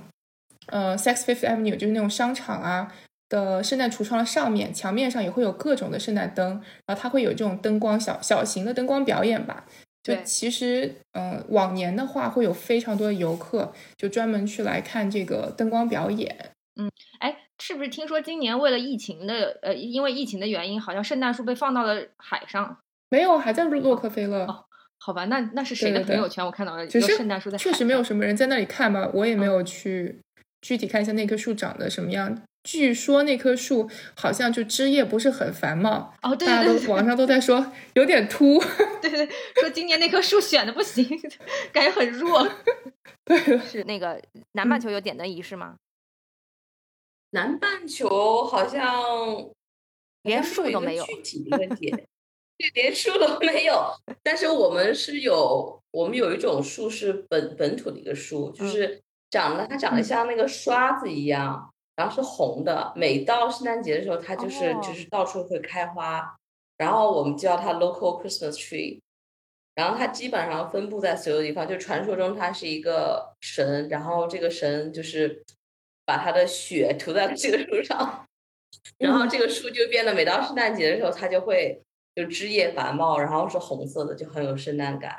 [0.67, 2.93] 呃 Saks Fifth Avenue 就是那种商场啊
[3.29, 9.65] 的圣诞橱窗的上面墙面上也会有各种的圣诞灯，然后它会有这种灯光小小型的灯光表演吧。
[10.03, 16.51] 就对其实，嗯、往年的话会有非常多的游客就专门去来看这个灯光表演。
[16.75, 22.77] 嗯哎，是不是听说今年为了疫情的呃，因为疫情的原因，好像圣诞树被放到了海上？
[23.09, 24.45] 没有，还在洛克菲勒。
[24.45, 24.65] 哦
[25.05, 26.45] 好吧，那那是谁的对对对朋友圈？
[26.45, 30.21] 我看到了只是圣诞树在确，实没有什么人在那里看吧，我也没嗯有去
[30.61, 32.41] 具体看一下那棵树长得什么样。
[32.63, 38.57] 据说那棵树好像就枝叶不是很繁茂，哦，对大家都网上都在说有点秃。
[39.01, 41.05] 对对，说今年那棵树选的不行，
[41.73, 42.47] 感觉很弱。
[43.25, 44.21] 对了，是那个
[44.53, 45.75] 南半球有点灯仪式吗？
[47.31, 49.03] 南半球好像
[50.21, 52.07] 连树都没有具体的问题，对，
[52.75, 53.91] 连树都没有。
[54.21, 62.93] 但是我们是有，我们有一种树是本本土的一个树，就嗯是长得它长得嗯像那个刷子一样，然后是红的。
[62.95, 66.35] 每到圣诞节的时候，它就是、哦就是到处会开花，
[66.77, 68.99] 然后我们叫它 local Christmas tree。
[69.75, 75.43] 然后它基本上分布在所有地方，就传说中它是一个神，然后这个神就是
[76.05, 78.27] 把他的血涂在这个树上，
[78.99, 81.81] 然后这个树就变得每到圣诞节的时候，它就会
[82.13, 85.15] 就枝叶繁茂，然后是红色的，就很有圣诞感。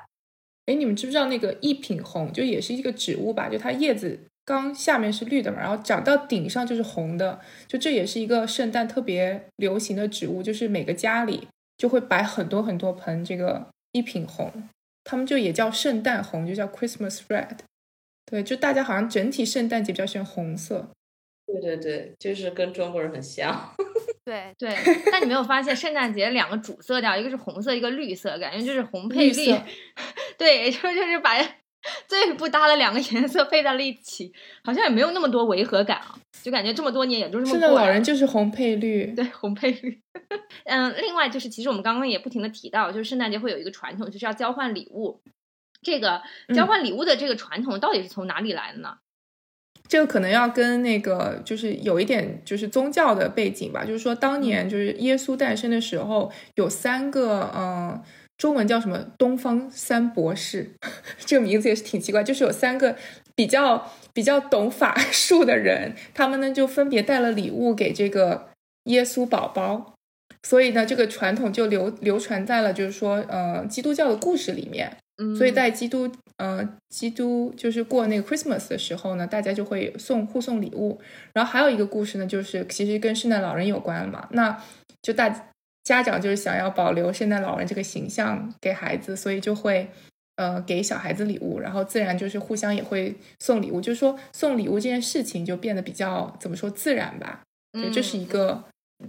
[0.66, 3.48] 哎，你们知不知道那个一品红就也是一个植物吧？
[3.48, 13.68] 就它叶子刚下面是绿的嘛，然后长到顶上就是红的，就这也是一个圣诞特别流行的植物，就是每个家里就会摆很多很多盆这个。
[13.96, 14.68] 一品红，
[15.04, 17.58] 他们就也叫圣诞红，就叫 Christmas red。
[18.26, 20.88] 对，就大家好像整体圣诞节比较喜欢红色。
[21.46, 23.72] 对对对，就是跟中国人很像。
[24.26, 24.74] 对对，
[25.12, 29.54] 但你没有发现圣诞节两个主色调，一个是红色，一个绿色，感觉就是红配绿。
[30.36, 31.36] 对，就就是把
[32.08, 34.32] 最不搭的两个颜色配在了一起，
[34.64, 36.18] 好像也没有那么多违和感啊。
[36.42, 37.52] 就感觉这么多年也就这么过。
[37.52, 39.98] 圣诞老人就是红配绿，对，红配绿。
[40.64, 45.22] 嗯，另外就是，其实我们刚刚也不停的提到，就是圣诞节会有一个传统，就是要交换礼物。
[45.80, 46.22] 这个
[46.54, 48.98] 交换礼物的这个传统到底是从哪里来的呢？
[49.86, 53.84] 这个可能要跟那个就是有一点就是宗教的背景吧。
[53.84, 58.02] 就是说，当年就是耶稣诞生的时候，有三个嗯，
[58.36, 60.72] 中文叫什么“东方三博士”，
[61.24, 62.96] 这个名字也是挺奇怪，就是有三个
[63.34, 63.90] 比较。
[64.14, 68.50] 比较懂法术的人，他们呢就分别带了礼物给这个
[68.84, 69.96] 耶稣宝宝，
[70.44, 74.96] 所以呢，这个传统就流流传在了就是说，呃，基督教的故事里面。
[75.20, 81.00] 嗯，所以在基督，呃，基督就是过那个 Christmas 的时候呢，大家就会送互送礼物。
[81.32, 84.62] 然后还有一个故事呢，就是其实跟圣诞老人有关嘛，那
[85.02, 85.28] 就大
[85.84, 89.88] 家长就是想要保留圣诞老人这个形象给孩子，所以就会。
[90.36, 97.44] 呃，给小孩子礼物，然后自然就是互相也会送礼物，就是说送礼物这件事情就变得比较怎么说自然吧？
[97.70, 98.64] 对，这是一个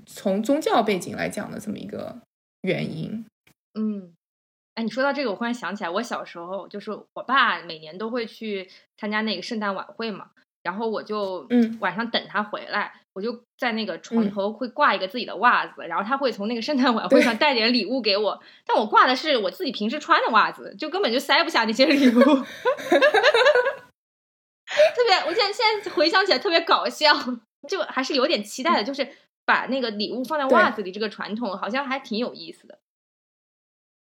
[0.05, 2.15] 从宗教背景来讲的这么一个
[2.61, 3.25] 原因。
[3.73, 4.13] 嗯，
[4.75, 10.29] 哎，你说到这个，我忽然想起来，我小时候就是我爸每年都会去参加那个圣诞晚会嘛。
[10.61, 22.43] 然后我就嗯晚上等他回来，我就在那个床头会挂一个自己的袜子，然后他会从那个圣诞晚会上带点礼物给我，但我挂的是我自己平时穿的袜子，就根本就塞不下那些礼物， 特
[25.07, 27.13] 别，我现在现在回想起来特别搞笑，
[27.69, 29.07] 就还是有点期待的，就是
[29.45, 32.77] 把那个礼物放在袜子里这个传统，好像还挺有意思的。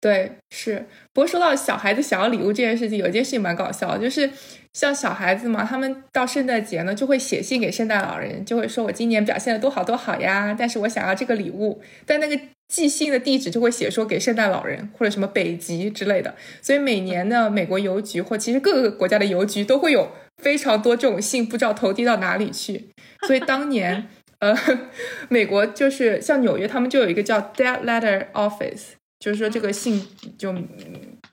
[0.04, 0.86] 对，是。
[1.14, 4.30] 不过说到小孩子想要礼物这件事情，有一件事情蛮搞笑，就是
[4.74, 12.38] 像小孩子嘛，他们到圣诞节呢，就会写信给圣诞老人，就会说我今年表现的多好多好呀，但是我想要这个礼物，但那个
[12.68, 16.36] 寄信的地址就会写说给圣诞老人或者什么北极之类的。
[16.62, 22.90] 所以每年呢，美国邮局或其实各个国家的邮局都会有非常多这种信，不知道投递到哪里去。
[23.26, 24.54] 所以当年，呃，
[25.30, 28.96] 美国就是像纽约，他们就有一个叫 Dead Letter Office。
[29.24, 30.06] 就是说这个信
[30.38, 30.52] 就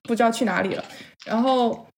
[0.04, 0.84] 不知道去哪里了，
[1.26, 1.88] 然后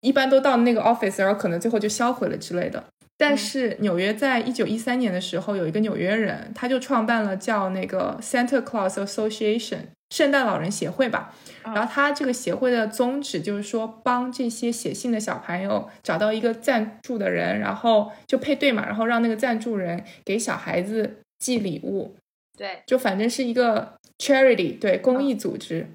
[0.00, 2.82] 一般都到那个 office，然后可能最后就销毁了之类的。
[3.18, 11.34] 但是纽约在一九一三年的时候，有一个纽约人，他就创办了叫那个 Santa Claus Association 圣诞老人协会吧。
[11.62, 22.16] 然后他这个协会的宗旨就是说，帮这些写信的小朋友找到一个赞助的人，然后就配对嘛，然后让那个赞助人给小孩子寄礼物。
[22.56, 23.92] 对，就反正是一个。
[24.18, 25.86] Charity 对公益组织，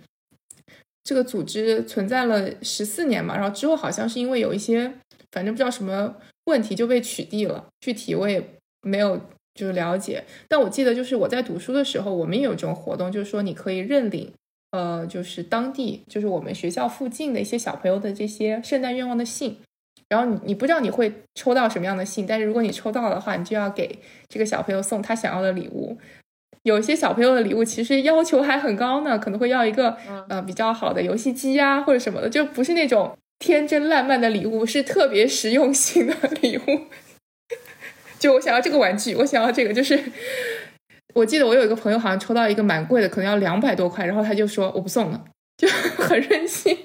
[1.04, 4.94] 这个组织存在了十四年嘛，然后之后好像是因为有一些
[5.32, 6.16] 反正不知道什么
[6.46, 8.44] 问题就被取缔了，具体我也
[8.82, 9.20] 没有
[9.56, 10.24] 就是了解。
[10.48, 14.32] 但我记得就是我在读书的时候，我们也有这种活动，就是说你可以认领，
[14.72, 19.58] 呃，就是当地就是我们学校附近的一些小朋友的这些圣诞愿望的信，
[20.10, 25.98] 然后你你不知道你会抽到什么样的信，但是如果你抽到的话，你就要给这个小朋友送他想要的礼物。
[26.64, 29.96] 有些小朋友的礼物其实要求还很高呢，可能会要一个
[30.28, 36.62] 呃比较好的游戏机呀或者什么的，就不是那种天真烂漫的礼物，是特别实用性的礼物。
[38.20, 39.98] 就我想要这个玩具，我想要这个，就是
[41.14, 45.24] 我记得我有一个朋友好像抽到一个蛮贵的，可能要两百多块，然后他就说我不送了，
[45.58, 46.78] 就很任性。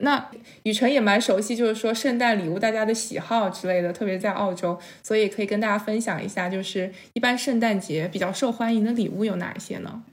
[0.00, 0.30] 那
[0.64, 10.04] 雨辰也蛮熟悉，就是说圣诞礼物大家的喜好之类的，特别在澳洲，所以可以跟大家分享一下，就是一般圣诞节比较受欢迎的礼物有哪一些呢？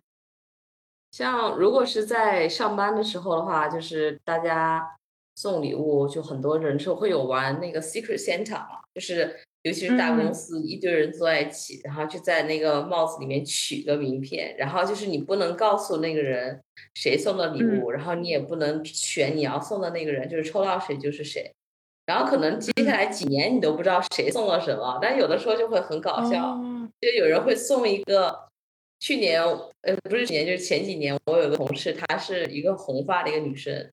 [1.11, 4.95] 像如果是在上班的时候的话，就是大家
[5.35, 9.39] 送礼物，就很多人是会有玩那个 Secret 现场嘛，就是。
[9.63, 16.61] 尤其是大公司，一堆人坐在一起，然后就在那个帽子里面取个名片，然后就是你不能告诉那个人
[16.95, 21.51] 谁送的礼物，然后你也不能选你要送的那个人，就是抽到谁就是谁。
[22.05, 26.59] 然后可能接下来几年你都不知道谁送了什么，但有的时候就会很搞笑，
[26.99, 28.37] 就有人会送一个
[28.99, 33.89] 去年呃不是去年就是前几年，我有个同事，她是一个红发的一个女生，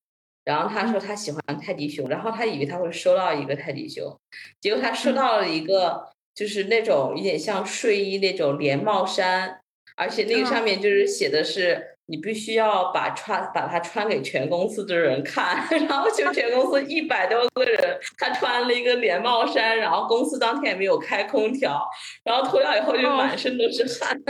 [0.51, 4.18] 然后他说他喜欢泰迪熊，然后他以为他会收到一个泰迪熊，
[4.61, 9.61] 结果他收到了一个就是那种有点像睡衣那种连帽衫，
[9.96, 11.86] 而且那个上面就是写的是。
[12.11, 21.88] 你必须要把穿把它穿给全公司的人看， 然后就全公司一百多个人，他穿了一个连帽衫，然后公司当天也没有开空调，
[22.24, 24.20] 然后脱掉以后就满身都是汗。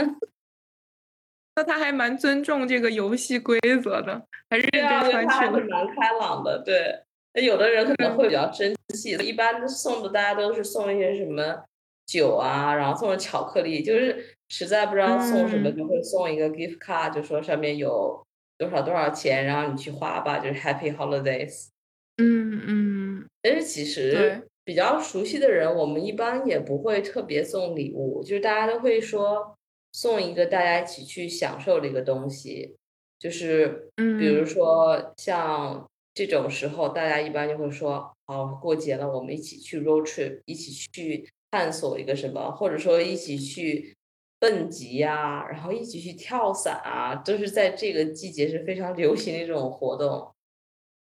[1.55, 4.81] 那他还蛮尊重这个游戏规则的，还认真
[5.11, 5.27] 穿去。
[5.27, 7.01] 他还蛮开朗的，对。
[7.33, 11.63] 那有的人可能会比较生气，一般送的大家都是送一些什么
[12.05, 14.35] 酒啊，然后送巧克力，就是。
[14.53, 18.21] 实在不知道送什么，就会送一个 gift card，就说上面有
[18.57, 21.69] 多少多少钱，然后你去花吧，就是 Happy Holidays。
[22.17, 23.25] 嗯嗯。
[23.41, 29.57] 但是其实比较熟悉的人，我们一般也不会特别送礼物，就是大家都会说
[29.91, 32.75] 送一个大家一起去享受的一个东西，
[33.19, 43.95] 就是比如说像这种时候，大家一般就会说，哦，过节了，我们一起去 road trip，一起去探索一个什么，或者说一起去。
[44.43, 50.31] 蹦极呀，然后一起去跳伞啊，都是在这个季节是非常流行的一种活动。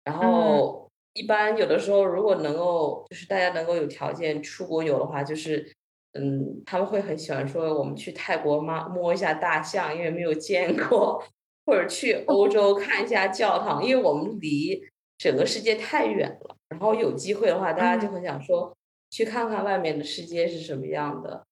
[0.04, 5.66] 然后一般有的时候，如果能够就是大家能够有条件出国游的话，就是
[6.14, 11.22] 嗯，他们会很喜欢说我们去泰国摸摸一下大象，因为没有见过，
[11.64, 14.82] 或者去欧洲看一下教堂，因为我们离
[15.16, 16.56] 整个世界太远了。
[16.68, 18.76] 然后有机会的话，大家就很想说
[19.10, 21.44] 去看看外面的世界是什么样的。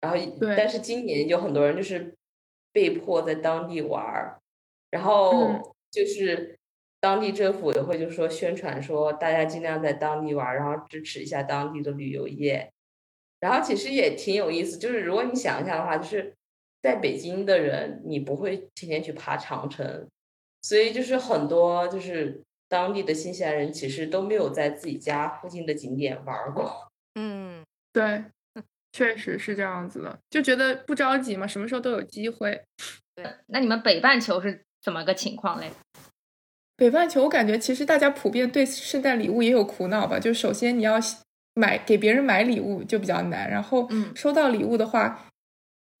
[0.00, 0.18] 然后，
[0.56, 2.14] 但是今年有很多人就是
[2.72, 4.38] 被迫在当地玩儿，
[4.90, 5.32] 然后
[5.90, 6.58] 就是
[7.00, 12.70] 当地政府也会就说宣传说大家尽量在当地玩儿，然后支持一下当地的旅游业。
[13.40, 16.32] 然后其实也挺有意思，就是如果你想一下的话，就是
[16.82, 20.06] 在北京的人，你不会天天去爬长城，
[20.62, 26.88] 所以就是很多就是当地的新西兰人其实都没有在自己家附近的景点玩过。
[27.14, 28.24] 嗯，对。
[28.92, 32.62] 确实是这样子的，就觉得不着急嘛，什么时候都有机会。
[33.14, 35.70] 对，那你们北半球是怎么个情况嘞？
[36.76, 40.18] 北半球，我感觉其实大家普遍对圣诞礼物也有苦恼吧。
[40.18, 40.98] 就首先你要
[41.56, 45.26] 买给别人买礼物就比较难，然后收到礼物的话，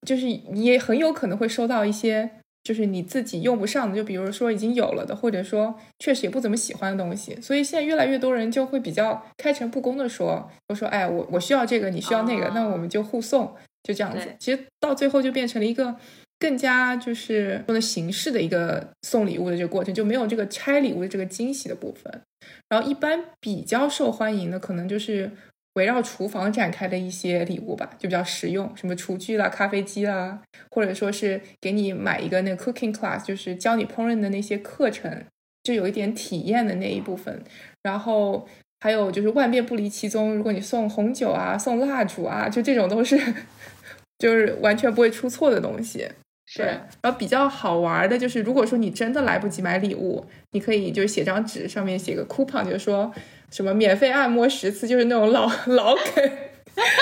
[0.06, 2.30] 就是你也很有可能会收到一些。
[2.66, 13.54] 就是你自己用不上的，就比如说已经有了的，或者说确实也不怎么喜欢的东西，所以现在越来越多人就会比较开诚布公的说，我说哎，我我需要这个，你需要那个，那我们就互送，
[13.84, 14.34] 就这样子。
[14.40, 15.94] 其实到最后就变成了一个
[16.38, 22.22] 更加就是说的形式的一个送礼物的这个过程，就没有这个拆礼物的这个惊喜的部分。
[22.68, 25.30] 然后一般比较受欢迎的，可能就是。
[25.76, 35.22] 围绕厨房展开的一些礼物吧，就比较实用，什么厨具啦、咖啡机啦，或者说是给你买一个那个 cooking class，就是教你烹饪的那些课程，
[35.62, 37.42] 就有一点体验的那一部分。
[37.82, 38.48] 然后
[38.80, 43.20] 还有就是万变不离其宗，如果你送红酒啊、送蜡烛啊，就这种都是
[44.18, 46.08] 就是完全不会出错的东西。
[46.46, 53.12] 是，然后比较好玩的就是，如果说你真的来不及买礼物，你可以就是写张纸，上面写个 coupon，就是说。
[53.48, 56.30] 什么免费按摩十次，就是那种老老梗，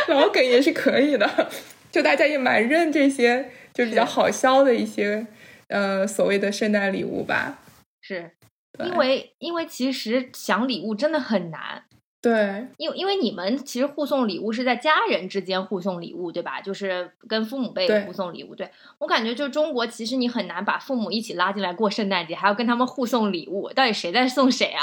[0.09, 1.49] 老梗也是可以的。
[1.91, 5.27] 就大家也蛮认这些，就比较好笑的一些，
[5.69, 7.59] 呃，所谓的圣诞礼物吧。
[8.03, 8.31] 是
[8.85, 11.85] 因为，因为其实想礼物真的很难。
[12.25, 16.59] 对，因为因为你们其实互送礼物是在家人之间互送礼物，对吧？
[16.59, 18.55] 就是跟父母辈互送礼物。
[18.55, 24.83] 对我感觉，就中国其实你很难把父母一起拉进来过圣诞节，还要跟他们互送礼物，到底谁在送谁啊？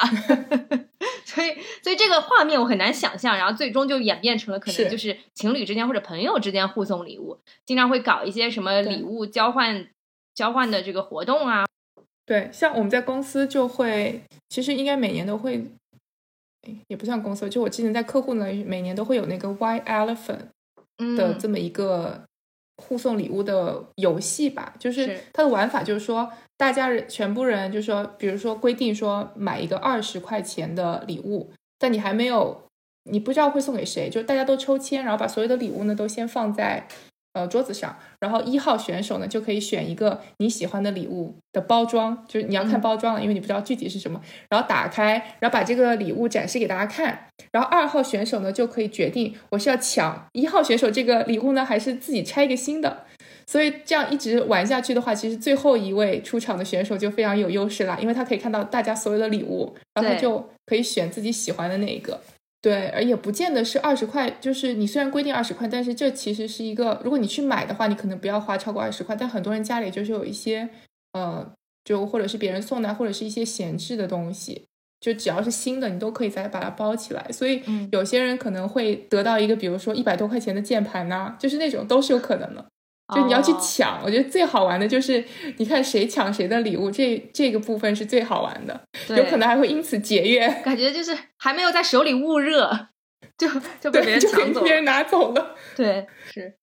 [1.26, 3.36] 所以，所以这个画面我很难想象。
[3.36, 9.88] 然后最终就演变成了可能就是情侣之间或者朋友之间互送礼物，经常会搞一些什么礼物交换、
[10.36, 11.66] 交换的这个活动啊。
[12.28, 15.66] 对，像我们在公司就会，其实应该每年都会。
[16.88, 22.24] 也不算公司，就我之前在客户那每年都会有那个 White Elephant 的这么一个
[22.78, 24.74] 互送礼物的游戏吧。
[24.78, 32.64] 就是它的玩法就是说，大家人全部人就是说，比如说规定说买一个二十块钱的礼物，但你还没有，
[33.04, 36.88] 你不知道会送给谁，就大家都抽签，然后把所有的礼物呢都先放在。
[37.34, 44.20] 呃，桌子上，然后一号选手呢就可以选一个你喜欢的礼物的包装，就是你要看包装了，因为你不知道具体是什么。
[44.50, 47.28] 然后打开，然后把这个礼物展示给大家看。
[47.52, 53.06] 然后二号选手呢就可以决定我是要抢一号选手这个礼物呢，还是自己拆一个新的。
[53.48, 62.20] 所以这样一直玩下去的话，其实最后一位出场的选手就非常有优势啦，因为他可以看到大家所有的礼物，然后他就可以选自己喜欢的那一个。
[62.62, 69.16] 对，而也不见得是二十块，就是你虽然规定二十块，但是这其实是一个，如果你去买的话，你可能不要花超过二十块。
[69.16, 70.70] 但很多人家里就是有一些，
[71.14, 71.54] 呃，
[71.84, 74.68] 就或者是别人送的，或者是一些闲置的东西，
[75.00, 77.28] 就只要是新的，你都可以再把它包起来。
[77.32, 82.64] 所以有些人可能会得到一个，比如说一百多块钱的键盘呐，就是那种都是有可能的。
[83.14, 85.24] 就你要去抢，我觉得最好玩的就是
[85.58, 90.48] 你看谁抢谁的礼物，这这个部分是最好玩的，有可能还会因此节约。
[90.64, 92.88] 感觉就是还没有在手里捂热，
[93.38, 93.48] 就
[93.82, 95.56] 就被别人抢走，别人拿走了。
[95.76, 96.58] 对，是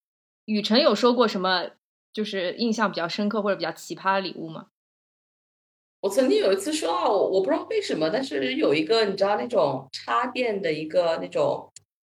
[0.45, 1.69] 雨辰有收过什么
[2.11, 4.65] 就是印象比较深刻或者比较奇葩的礼物吗？
[6.01, 11.71] 我曾经有一次收到，我不知道为什么，但是有一个你知道那种插电的一个那种。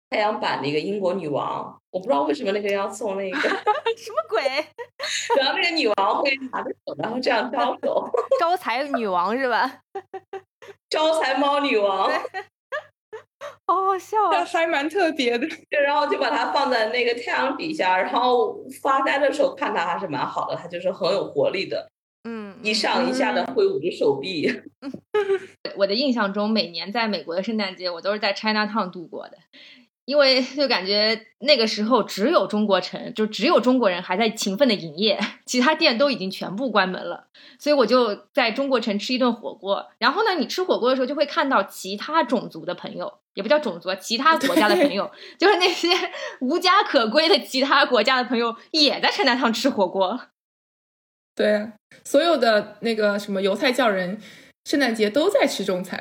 [0.09, 3.37] 太阳版的一个英国女王，我不知道为什么那个要送那个
[3.97, 4.41] 什么鬼，
[5.37, 9.79] 然后那个女王会拿着手，然后这样招手， 招财女王是吧？
[10.89, 12.09] 招财猫女王，
[13.67, 15.47] 好好笑啊，还蛮特别的。
[15.69, 21.89] 对，然后就把它放在那个太阳底下，然后发呆的时候看它还是蛮好的，它就是很有活力的，
[22.23, 24.61] 嗯，一上一下的挥舞着手臂。
[25.77, 29.37] 我的印象中，每年在美国的圣诞节，我都是在 China Town 度过的。
[30.05, 37.27] 因为就感觉那个时候只有中国城，就只有中国人还在勤奋的营业， 其他店都已经全部关门了。
[37.57, 39.87] 所以我就在中国城吃一顿火锅。
[39.97, 45.89] 然后呢，你吃火锅的时候就会看到其他种族的朋友，也不叫种族，其他国家的朋友，就是那些
[46.41, 50.19] 无家可归的其他国家的朋友也在城南上吃火锅。
[51.33, 51.71] 对，
[52.03, 54.21] 所有的那个什么犹太教人，
[54.65, 55.99] 圣诞节都在吃中餐。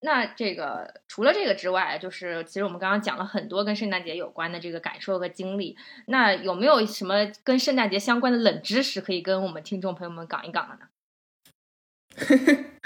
[0.00, 5.76] 那这个除了这个之外，就是其实我们刚刚讲了很多跟圣诞节有关的这个感受和经历。
[6.06, 10.88] 那有没有什么跟圣诞节相关的冷知识可以跟我们听众朋友们讲一讲的呢？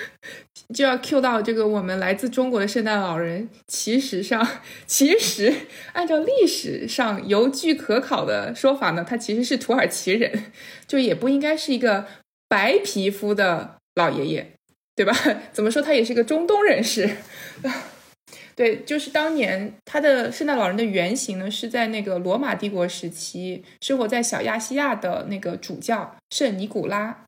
[0.75, 4.47] 就要 Q 到这个我们来自中国的圣诞老人，其实上，
[4.87, 5.53] 其实
[5.93, 10.53] 按照历史上有据可考的说法呢，他其实是土耳其人，
[10.87, 12.07] 就也不应该是一个
[12.49, 14.53] 白皮肤的老爷爷。
[15.01, 15.15] 对吧？
[15.51, 17.09] 怎么说他也是个中东人士。
[18.55, 27.25] 对，就是当年他的圣诞老人的原型呢，是在那个罗马帝国时期生活在小亚细亚的那个主教圣尼古拉。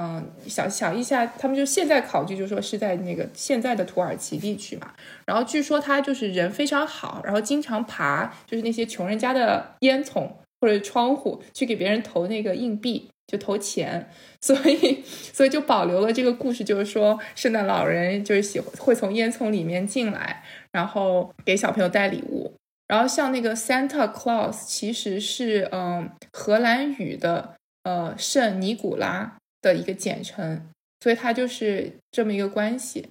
[0.00, 4.92] 嗯，想想一下，他们就现在考据就说是在那个现在的土耳其地区嘛。
[5.26, 13.10] 然后据说他就是人非常好，然后经常爬就是那些穷人家的烟囱或者窗户去给别人投那个硬币。
[13.26, 14.08] 就投钱，
[14.40, 22.54] 所以所以就保留了这个故事，就是说圣诞老人就是喜欢会从烟囱里面进来，然后给小朋友带礼物。
[22.86, 30.68] 然后像那个 Santa Claus 其实是嗯荷兰语的呃圣尼古拉的一个简称，
[31.00, 33.08] 所以它就是这么一个关系。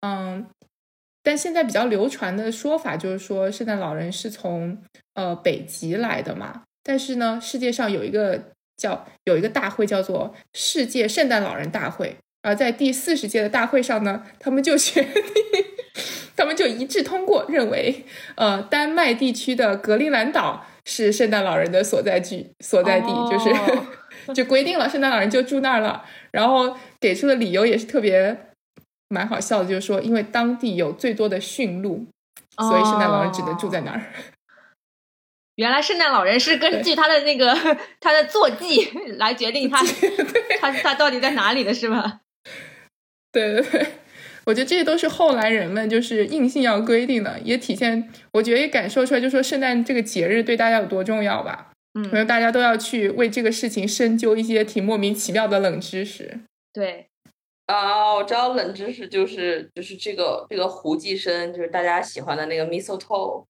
[0.00, 0.46] 嗯，
[1.22, 4.78] 但现在比较流传的说法就是说圣诞老人是从
[5.12, 8.42] 呃北极来的嘛，但是呢世界上有一个。
[8.78, 15.12] 叫有一个大会叫做世界圣诞老人大会，而在第四十届的大会上呢，他们就决定，
[16.36, 18.06] 他们就一致通过认为，
[18.36, 23.52] 呃，丹麦地区的格陵兰岛是圣诞老人的所在地，所在地就是
[24.32, 28.38] 就规定了圣诞老人就住那儿了，然后给出的理由也是特别
[29.08, 32.06] 蛮好笑的，就是说因为当地有最多的驯鹿，
[32.56, 34.02] 所以圣诞老人只能住在那儿。
[35.58, 37.52] 原来圣诞老人是根据他的那个
[37.98, 39.84] 他的坐骑来决定他
[40.60, 42.20] 他他到底在哪里的，是吧？
[43.32, 43.86] 对对对，
[44.46, 51.72] 我觉得这些都是后来人们就是硬性要规定的，也体现我觉得也感受出来，就说圣诞这个节日对大家有多重要吧。
[51.94, 56.38] 嗯，可能大家都要去为这个事情深究一些挺莫名其妙的冷知识。
[56.72, 57.08] 对
[57.66, 63.44] 啊，我知道冷知识就是就是这个这个胡寄生，就是大家喜欢的那个 mistletoe。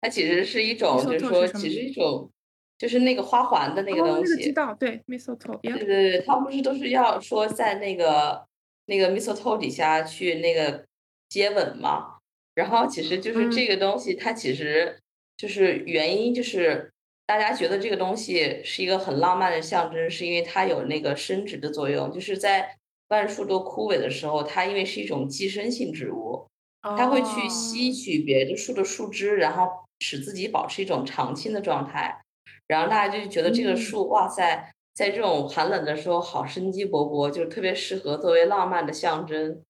[0.00, 2.30] 它其实是一种，就是说，其实一种，
[2.78, 4.40] 就是那个花环的那个东西。
[4.40, 5.58] 知道，对，mistletoe。
[5.60, 8.46] 对对对，他不是都是要说在那个
[8.86, 10.84] 那个 mistletoe 底下去那个
[11.28, 12.18] 接吻吗？
[12.54, 15.00] 然后其实就是这个东西，它其实
[15.36, 16.92] 就是原因，就是
[17.26, 22.76] 大家觉得这个东西是一个很浪漫的象征，是因为它有那个生殖的作用，就是在
[23.08, 26.46] 万树都枯萎的时候，它因为是一种寄生性植物，
[26.82, 29.68] 它会去吸取别的树的树枝，然后。
[30.00, 32.22] 使自己保持一种常青的状态，
[32.66, 39.62] 然后大家就觉得这个树哇塞，在这种寒冷的时候好生机勃勃，就特别适合作为浪漫的象征。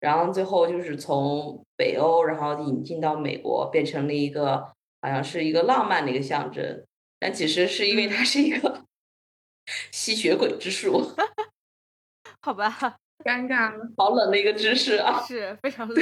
[0.00, 4.70] 然后最后就是从北欧，然后引进到美国，变成了一个
[5.00, 6.84] 好像是一个浪漫的一个象征，
[7.18, 8.84] 但其实是因为它是一个
[9.90, 11.00] 吸血鬼之树。
[12.42, 12.68] 好吧，
[13.24, 13.88] 尴尬了。
[13.96, 15.22] 好冷的一个知识啊！
[15.26, 15.96] 是非常冷。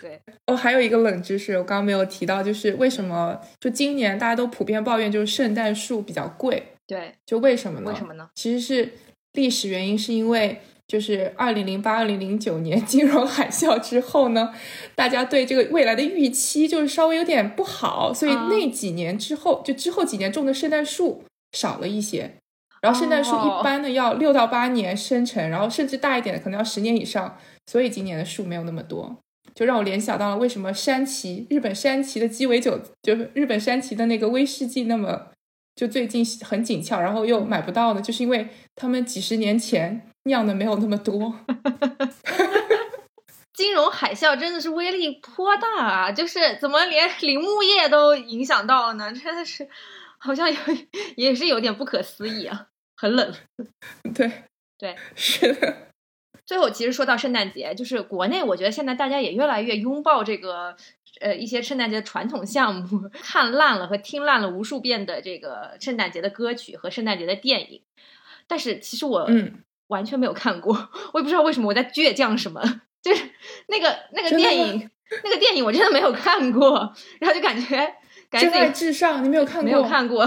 [0.00, 7.90] 对，哦，还有一个冷知识，我刚刚没有提到，就是为什么就今年大家都普遍抱怨，就是圣诞树比较贵，对，就为什么呢？
[7.90, 8.28] 为什么呢？
[8.34, 8.92] 其实是
[9.32, 14.52] 历史原因，是因为就是二零零八、二零零九年 金融海啸之后呢，
[14.94, 22.32] 大家对这个未来的预期就是稍微有点不好，所以啊那几年之后，就之后几年种的圣诞树少了一些。
[22.82, 29.16] 然后圣诞树哦一般呢要六到八年生成，然后甚至大一点的可能要十年以上，所以今年的树没有那么多，
[29.54, 35.28] 就让我联想到了为什么山崎日本山崎的鸡尾酒，就是日本山崎的那个威士忌那么
[35.74, 41.34] 就最近很紧俏，然后又买不到呢，就是因为他们几十年前酿的没有那么多。
[43.54, 46.10] 金融海啸真的是威力颇大啊！
[46.10, 49.12] 就是怎么连铃木业都影响到了呢？
[49.12, 49.68] 真的是
[50.18, 50.58] 好像有
[51.16, 53.34] 也是有点不可思议啊，很冷。
[54.14, 54.44] 对
[54.78, 55.88] 对， 是的，
[56.44, 60.76] 最后，其实说到圣诞节，就是国内，我觉得现在大家也越来越拥抱这个
[61.20, 67.82] 呃一些圣诞节的传统项目， 看烂了和听烂了无数遍的这个圣诞节的歌曲和圣诞节的电影。
[68.48, 72.60] 但是其实我嗯完全没有看过， 我也不知道为什么我在倔强什么，
[73.02, 73.30] 就是
[73.68, 74.90] 那个那个电影，
[75.22, 77.76] 那个电影我真的没有看过，然后就感觉
[78.28, 79.64] 感觉真爱自己至上，你没有看过？
[79.64, 80.26] 没有看过，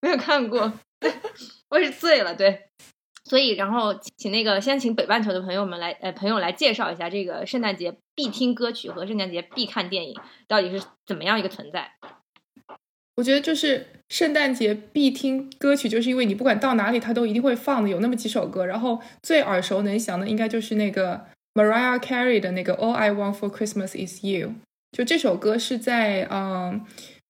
[0.00, 0.72] 没有看过，
[1.70, 2.68] 我也是醉了，对。
[3.24, 10.14] 所以，然后请那个先请北半球的朋友们来，呃，朋友来介绍一下这个圣诞节必听歌曲和圣诞节必看电影
[10.46, 11.90] 到底是怎么样一个存在。
[13.16, 18.66] 我觉得就是圣诞节必听歌曲，就是因为你不管到哪里，它都一定会放的，有那么几首歌。
[18.66, 24.54] 然后最耳熟能详的应该就是那个 Mariah Carey 的那个 All I Want for Christmas Is You。
[24.92, 26.84] 就这首歌是在嗯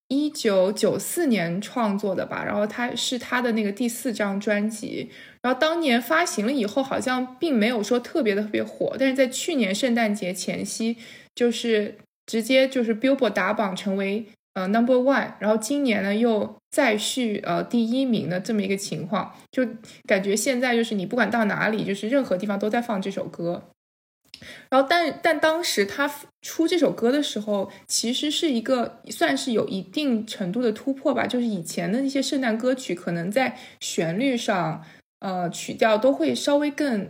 [0.09, 5.11] 一九九四年创作的吧，然后它是他的那个第四张专辑。
[5.43, 10.97] 然后当年发行了以后，好像并没有说特别的特别火，但是在去年圣诞节前夕，
[11.35, 11.97] 就是
[12.27, 19.67] 直接就是 Billboard 打榜成为呃 Number One，然后今年呢又再续呃第一名的这么一个情况，就
[20.07, 23.71] 感觉现在就是你不管到哪里，就是任何地方都在放这首歌。
[24.71, 26.11] 然后但但当时他
[26.43, 34.85] 出这首歌的时候，其实是一个算是有一定程度的突破吧，就是以前的那些圣诞歌曲可能在旋律上。
[35.21, 37.09] 呃，曲调都会稍微更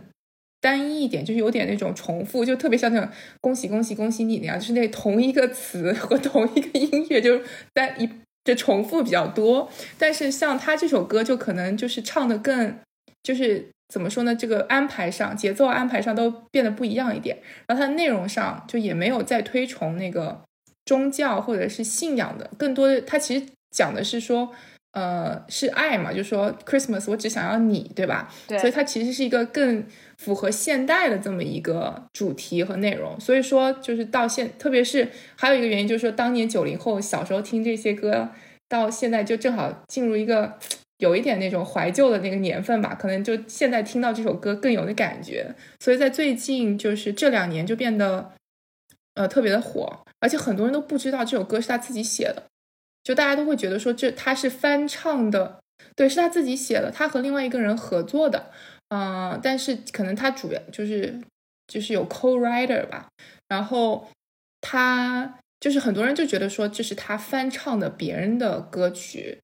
[0.61, 3.09] 单一一点，就是有点那种重复，就特别像那种
[3.41, 7.41] “恭喜恭喜恭喜你”那样，就是那同一个词 和同一个音乐，就
[7.73, 8.09] 单一
[8.45, 9.69] 就重复比较多。
[9.97, 12.79] 但是像他这首歌，就可能就是唱的更，
[13.21, 14.35] 就是怎么说呢？
[14.35, 17.37] 这个安排上、节奏安排上都变得不一样一点。
[17.67, 20.41] 然后它的内容上就也没有再推崇那个
[20.85, 24.51] 宗教或者是信仰的，更多的它其实讲的是说。
[24.95, 26.13] 呃，是爱嘛？
[26.13, 28.31] 就说 Christmas，我只想要你，对吧？
[28.47, 29.85] 对所以它其实是一个更
[30.17, 33.19] 符合现代的这么一个主题和内容。
[33.19, 38.29] 所以说，就是到现，特别是还有一个原因，就是说当年九零后小时候听这些歌，
[38.69, 40.57] 到现在就正好进入一个
[41.05, 42.95] 有一点那种怀旧的那个年份吧。
[42.95, 45.53] 可能就现在听到这首歌更有的感觉。
[45.79, 48.33] 所以在最近就是这两年就变得
[49.13, 52.43] 呃特别的火，而且很多人都不知道这首歌是他自己写的。
[53.03, 55.59] 就大家都会觉得说这他是翻唱的，
[55.95, 58.51] 对，是他自己写的，他和另外一个人合作的，
[58.89, 61.21] 嗯、呃，但是可能他主要就是
[61.67, 63.07] 就是有 co-writer 吧，
[63.47, 64.09] 然后
[64.59, 69.37] 他就是很多人就觉得说这是他翻唱的别人的歌曲，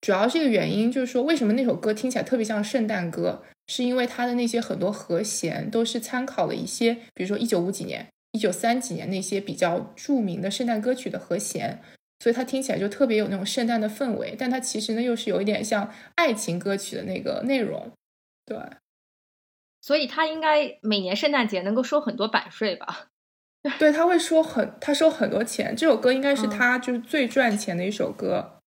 [0.00, 11.80] 主要这个原因就是说为什么那首歌听起来特别像圣诞歌，是因为它的那些很多和弦都是参考了一些，比如说一九五几年、一九三几年那些比较著名的圣诞歌曲的和弦。
[12.22, 17.90] 所以它听起来就特别有那种圣诞的氛围，但它其实呢又是有一点像爱情歌曲的那个内容，
[18.44, 18.58] 对。
[19.80, 23.06] 所以他应该每年圣诞节能够收很多版税吧？
[23.78, 25.74] 对，他会收很，他收很多钱。
[25.74, 28.44] 这首歌应该是他就是最赚钱的一首歌。
[28.46, 28.59] 嗯、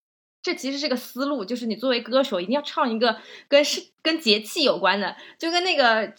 [0.43, 3.17] 这其实是个思路，就是你作为歌手一定要唱一个
[3.47, 6.13] 跟是跟节气有关的，就跟那个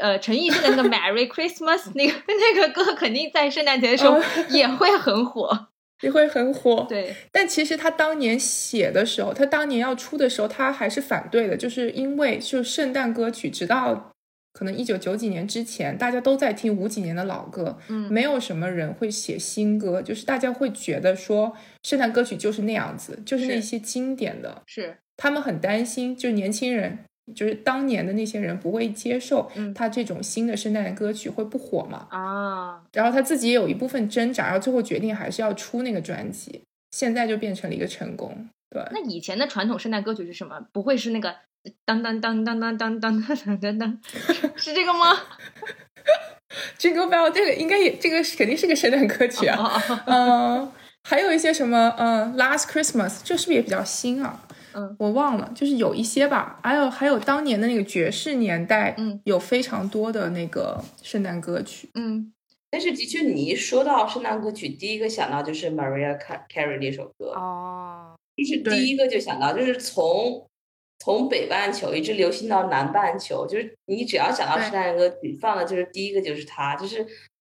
[0.00, 4.18] 呃陈奕迅的那个 Merry Christmas 那个那个歌，肯定在圣诞节的时候
[4.48, 5.66] 也会很火。
[6.02, 7.14] 也会很火，对。
[7.32, 14.12] 但其实他当年写的时候，他当年要出的时候，他还是反对的，就是因为就圣诞歌曲，直到
[14.54, 27.00] 可能一九九几年之前，大家都在听五几年的老歌，嗯，没有什么人会写新歌，就是大家会觉得说圣诞歌曲就是那样子，就是那些经典的，是他们很担心，就年轻人。
[27.34, 32.06] 就是当年的那些人不会接受他这种新的圣诞歌曲会不火嘛？
[32.10, 38.46] 啊，然后他自己也有一部分挣扎，然后最后决定还是要出那个专辑，现在就变成了一个成功。
[38.68, 40.66] 对，那以前的传统圣诞歌曲是什么？
[40.70, 41.34] 不会是那个
[41.86, 43.98] 当当当当当当当当当当，
[44.54, 45.16] 是这个吗
[46.78, 49.82] ？Jingle Bell 这个应该也这个肯定是个圣诞歌曲啊。
[50.06, 50.70] 嗯，
[51.02, 54.46] 还有一些什么嗯，Last Christmas，这是不是也比较新啊？
[54.74, 56.60] 嗯，我忘了，就是有一些吧。
[56.62, 61.88] 还有还有当年的那个爵士年代，嗯，有非常多的那个圣诞歌曲。
[61.94, 62.32] 嗯，
[62.70, 67.30] 但是的确，你一说到圣诞歌曲，第一个想到就是 Maria Carey 那首歌。
[67.30, 70.46] 哦，就是第一个就想到，就是从。
[70.98, 77.06] 从北半球一直流行到南半球，就是你只要想到圣诞歌曲，放的就是第一个就是它，就是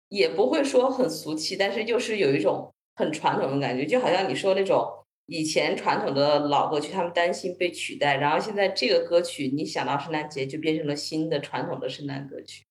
[0.09, 4.87] 也不会说很俗气，但是又是有一种很传统的感觉，就好像你说那种
[5.25, 12.65] 以前传统的老歌曲，他们担心被取代，然后现在这个歌曲你想到圣诞节就变成了新的传统的圣诞歌曲。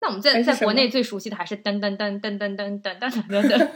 [0.00, 3.70] 那我们在在国内最熟悉的还是噔噔噔噔噔噔噔噔噔噔，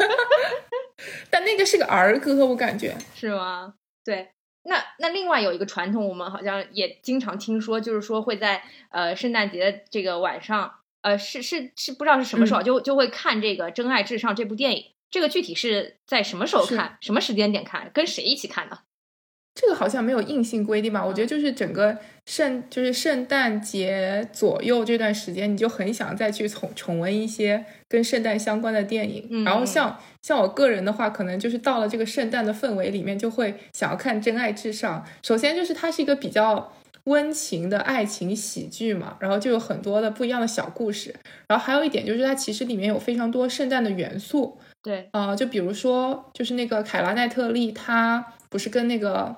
[1.30, 3.74] 但那个是个儿歌，我感觉是吗？
[4.04, 4.28] 对。
[4.68, 14.84] 那那另外有一个传统，我们好像也经常听说，就是说会在呃圣诞节这个晚上，呃是是是不知道是什么时候，就就会看这个《真爱至上》这部电影。
[15.10, 18.80] 这个具体是在什么时候看，什么时间点看，跟谁一起看呢？
[19.60, 21.04] 这个好像没有硬性规定吧？
[21.04, 29.44] 我觉得就是整个圣就是圣诞节左右这段时间，你就很想再去重重温一些跟圣诞相关的电影。
[29.44, 35.04] 然后像像我个人的话，可能就是到了这个圣诞的氛围里面，就会想要看《真爱至上》。
[35.26, 36.72] 首先就是它是一个比较
[37.04, 41.12] 温情的爱情喜剧嘛，然后就有很多的不一样的小故事。
[41.48, 44.56] 然后还有一点就是它其实里面有非常多圣诞的元素。
[44.84, 49.34] 对，呃，就比如说就是那个凯拉奈特利，她不是跟那个。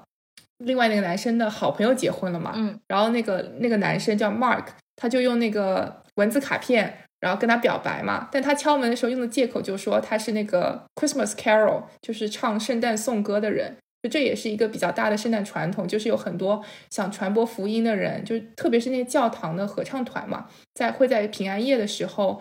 [0.60, 2.52] 另外那个男生的好朋友结婚了嘛？
[2.54, 4.64] 嗯，然后那个那个男生叫 Mark，
[4.96, 8.28] 他就用那个文字卡片，然后跟他表白嘛。
[8.30, 13.76] 但他敲门的时候用的借口就说他是那个 Christmas Carol，就是唱圣诞颂歌的人。
[14.02, 22.40] 就这也是一个比较大的圣诞传统，就是有很多想传播福音的人，就特别是那些教堂的合唱团嘛，在会在平安夜的时候，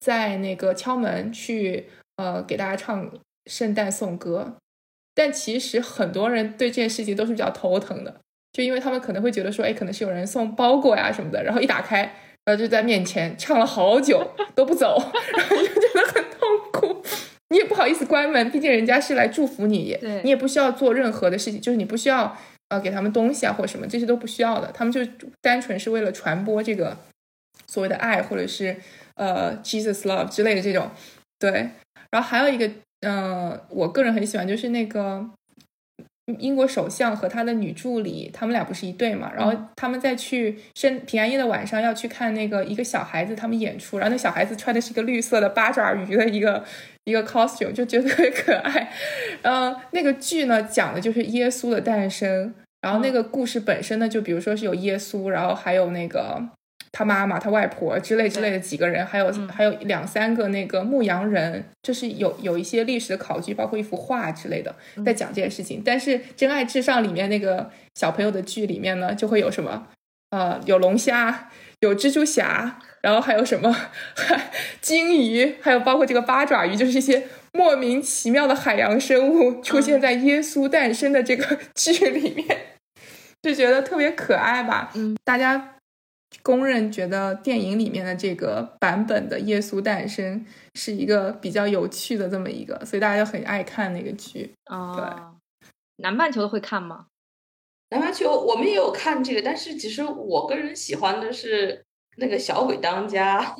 [0.00, 3.08] 在那个敲门去呃给大家唱
[3.46, 4.56] 圣诞颂歌。
[5.16, 8.20] 但其实很多人对这件事情都是比较头疼的，
[8.52, 12.02] 就因为他们可能会觉得说，哎，可能是有人送包裹呀什么的，然后一打开，
[12.44, 14.94] 然后就在面前唱了好久都不走，
[15.34, 17.02] 然后就觉得很痛苦。
[17.48, 22.36] 你也不好意思关门，毕竟人家是来祝福你，你也不需要做任何的事情，就是你不需要
[22.68, 24.70] 呃给他们东西啊或者什么，这些都不需要的。
[24.74, 25.00] 他们就
[25.40, 26.94] 单纯是为了传播这个
[27.66, 28.76] 所谓的爱，或者是
[29.14, 30.90] 呃 Jesus love 之类的这种。
[31.38, 31.70] 对，
[32.10, 32.70] 然后还有一个。
[33.08, 35.24] 嗯，我个人很喜欢，就是那个
[36.40, 39.30] 英国首相和他的女助理，他们俩不是一对嘛？
[39.32, 46.64] 然后他们在去圣平安夜的晚上要去看那个一个小孩子他们演出，然后那小孩子穿的是一个绿色的八爪鱼的一个
[47.04, 48.90] 一个 costume，就觉得特别可爱。
[49.42, 56.42] 嗯，那个剧呢讲的就是耶稣的诞生，然后那个故事本身呢，就比如说是有耶稣，然后还有那个。
[56.96, 64.74] 他妈妈、他外婆之类之类的几个人，还有还有两三个那个牧羊人，就是有有一些历史的考据，包括一幅画之类的，
[65.04, 65.82] 在讲这件事情。
[65.84, 69.88] 但是《真爱至上》里面那个小朋友的剧里面呢，就会有什么？
[70.30, 73.76] 呃，有龙虾，有蜘蛛侠，然后还有什么
[74.80, 82.46] 鲸鱼，还有包括这个八爪鱼，就是一些莫名其妙的海洋生物出现在耶稣诞生的这个 剧里面，
[83.42, 84.90] 就觉得特别可爱吧？
[84.94, 85.75] 嗯，大家。
[86.42, 94.52] 公认觉得电影里面的这个版本的耶稣诞生是一个比较有趣的这么一个，所以大家就很爱看那个剧。
[94.64, 97.06] 啊对，南半球的会看吗？
[97.90, 101.84] 南半球我们也有看这个，但是其实我个人喜欢的是
[102.16, 103.56] 那个小鬼当家。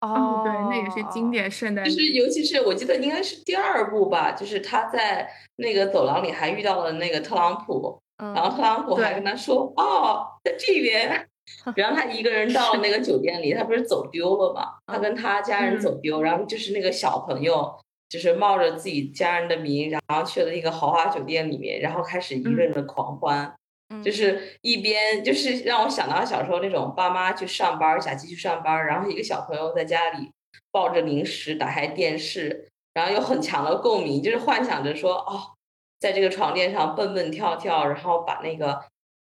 [0.00, 1.84] 哦， 对，那也是经典圣诞。
[1.84, 11.28] 就是尤其是我记得应该是第二部吧，就是他在那个走廊里还遇到了那个特朗普，然后特朗普还跟他说：“哦，在这边。”
[11.76, 14.74] 然后他一个人到那个酒店里，他不是走丢了嘛？
[14.92, 17.72] 他跟他家人走丢，然后就是那个小朋友，
[18.08, 23.54] 就是冒着自己家人的名，然后去了一个豪华酒店里面，然后开始一个人的狂欢，
[24.02, 30.30] 就是一边就是让我想到小时候那种爸妈去上班，假期去上班，然后一个小朋友在家里
[30.70, 35.52] 抱着零食，打开电视，然后有很强的共鸣，就是幻想着说哦，
[36.00, 38.82] 在这个床垫上蹦蹦跳跳，然后把那个。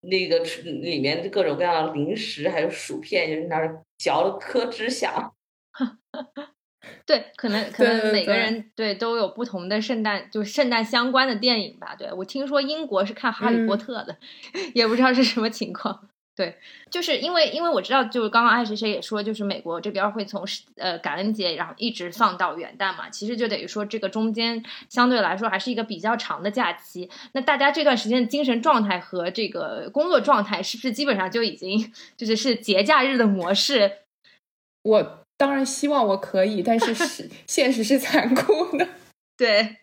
[0.02, 5.34] 那个吃里面各种各样的零食，还有薯片，就是那儿嚼的咯吱响。
[7.06, 11.95] 对，可能可能每个人对都有不同的圣诞，就是圣诞相关的电影吧。
[11.95, 14.18] 对我听说英国是看《哈利波特》的，
[14.74, 16.10] 也不知道是什么情况。
[16.40, 16.56] 对，
[16.90, 20.42] 就是因为因为我知道，就是刚刚爱谁谁也说，就是美国这边会从
[20.78, 27.10] 呃感恩节，然后一直放到元旦嘛，其实就等于说这个中间相对来说还是一个比较长的假期。
[27.34, 33.92] 那大家这段时间的精神状态和这个工作状态，是不是基本上就已经就是是节假日的模式？
[34.84, 38.88] 我当然希望我可以，但是是 现实是残酷的。
[39.36, 39.80] 对，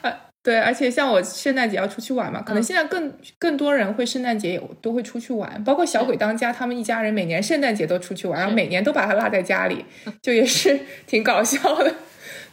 [0.00, 0.27] 呃。
[0.42, 9.84] 对，而且像我圣诞节要出去玩嘛，可能现在更更多人会圣诞节也都会出去玩，包括小鬼当家，他们一家人每年圣诞节都出去玩，然后每年都把他落在家里，
[10.22, 11.94] 就也是挺搞笑的。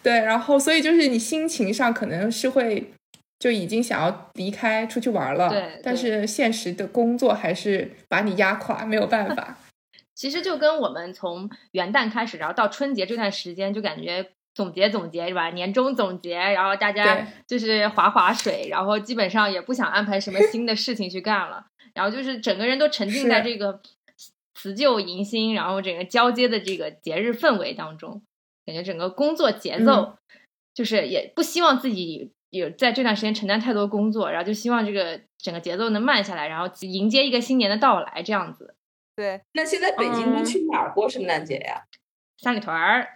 [0.03, 2.91] 对，然后所以就是你心情上可能是会
[3.39, 9.57] 就已经想要离开出去玩了，对，但是现实的工作还是把你压垮，没有办法。
[10.15, 14.31] 其实就跟我们从元旦开始，然后到春节这段时间，就感觉。
[14.55, 15.49] 总结总结是吧？
[15.49, 23.81] 年终总结，然后大家就是划划水，然后基本上也不想安排什么新的事情去干了，然后就是整个人都沉浸在这个
[24.53, 28.23] 辞旧迎新，然后整个交接的这个节日氛围当中，
[28.65, 30.15] 感觉整个工作节奏
[30.73, 38.73] 就是也不希望自己有在这段时间承担太多工作，然后就希望这个整个节奏能慢下来，然后迎接一个新年的到来，这样子。
[39.17, 41.83] 对，那现在北京去哪儿过圣诞节呀？
[42.37, 43.09] 三里屯儿。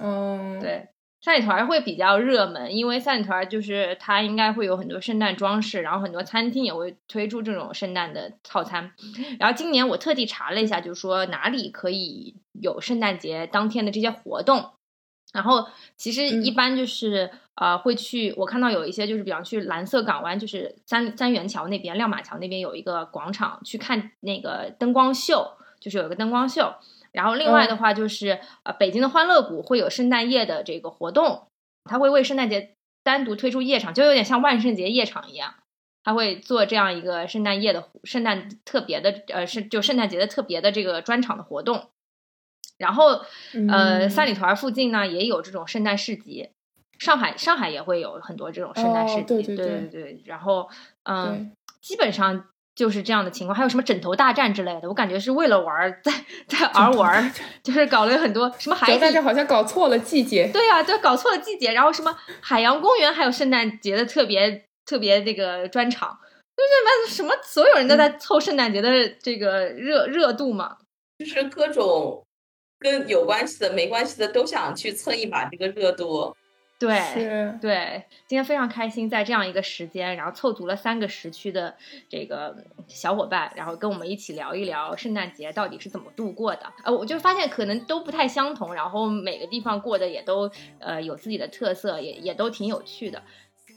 [0.00, 0.88] 嗯，对，
[1.20, 8.92] 三里屯会比较热门，因为三里屯就是它应该会有很多圣诞装饰，然后很多餐厅也会推出这种圣诞的套餐。
[9.38, 14.70] 然后今年我特地查了一下，就是说哪里可以有圣诞节当天的这些活动。
[15.32, 15.66] 然后
[15.96, 26.74] 其实一般就是呃会去，我看到有一些就是比方去蓝色港湾，就是三三元桥那边、亮马桥那边有一个广场去看那个灯光秀，就是有一个灯光秀。
[27.14, 31.46] 然后另外的话就是，呃，北京的欢乐谷会有圣诞夜的这个活动，
[31.84, 35.54] 它会为圣诞节单独推出夜场，就有点像万圣节夜场一样，
[36.02, 41.88] 它会做这样一个圣诞夜的圣诞特别的，呃，是就圣诞节的特别的这个专场的活动。
[42.78, 43.24] 然后，
[43.70, 46.50] 呃，三里屯附近呢也有这种圣诞市集，
[46.98, 50.22] 上海上海也会有很多这种圣诞市集，对对对对。
[50.24, 50.68] 然后，
[51.04, 52.46] 嗯，基本上。
[52.74, 56.12] 就是这样的情况，还有什么枕头大战之类的，我感觉是为了玩，在
[56.48, 60.50] 在而玩，就是搞了很多什么海底，好像搞错了季节。
[60.52, 61.72] 对呀，对搞错了季节。
[61.72, 66.18] 然后什么海洋公园还有圣诞节的特别特别这个专场，
[66.56, 68.88] 就是什么所有人都在凑圣诞节的
[69.22, 70.76] 这个热热度嘛，
[71.18, 72.26] 就是各种
[72.80, 76.34] 跟有关系的、没关系的都想去蹭一把这个热度。
[76.86, 81.74] 对，对，今天非常开心，在这样一个时间，然后凑足了三个时区的
[82.08, 82.56] 这个
[82.88, 86.72] 小伙伴，然后跟我们一起聊一聊圣诞节到底是怎么度过的。
[86.84, 93.22] 呃，我就发现可能都不太相同，然后每个地方过的也都呃有自己的特色，也也都挺有趣的，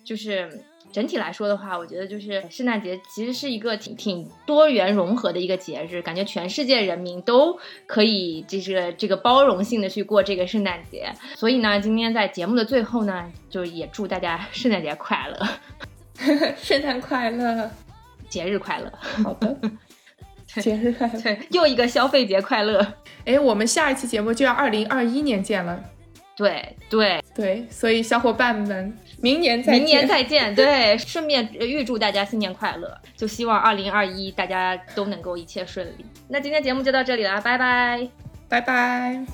[0.04, 0.64] 就是。
[0.98, 11.14] 整体来说的话，我觉得就是圣诞节其实是一个挺挺多元融合的一个节日，感觉全世界人民都可以就是这个包容性的去过这个圣诞节。
[11.36, 15.48] 所以呢，今天在节目的最后呢，就也祝大家 圣诞节快乐，
[16.58, 17.70] 圣诞快乐，
[18.28, 18.92] 节日快乐。
[19.24, 19.56] 好的，
[20.60, 22.84] 节日快乐，对，又一个消费节快乐。
[23.26, 25.80] 哎，我们下一期节目就要二零二一年见了。
[26.36, 30.54] 对对对，所以小伙伴们，明年再明年再见。
[30.54, 36.06] 对，顺便预祝大家新年快乐，就希望二零二一大家都能够一切顺利。
[36.28, 38.08] 那今天节目就到这里了，拜拜，
[38.48, 39.26] 拜拜。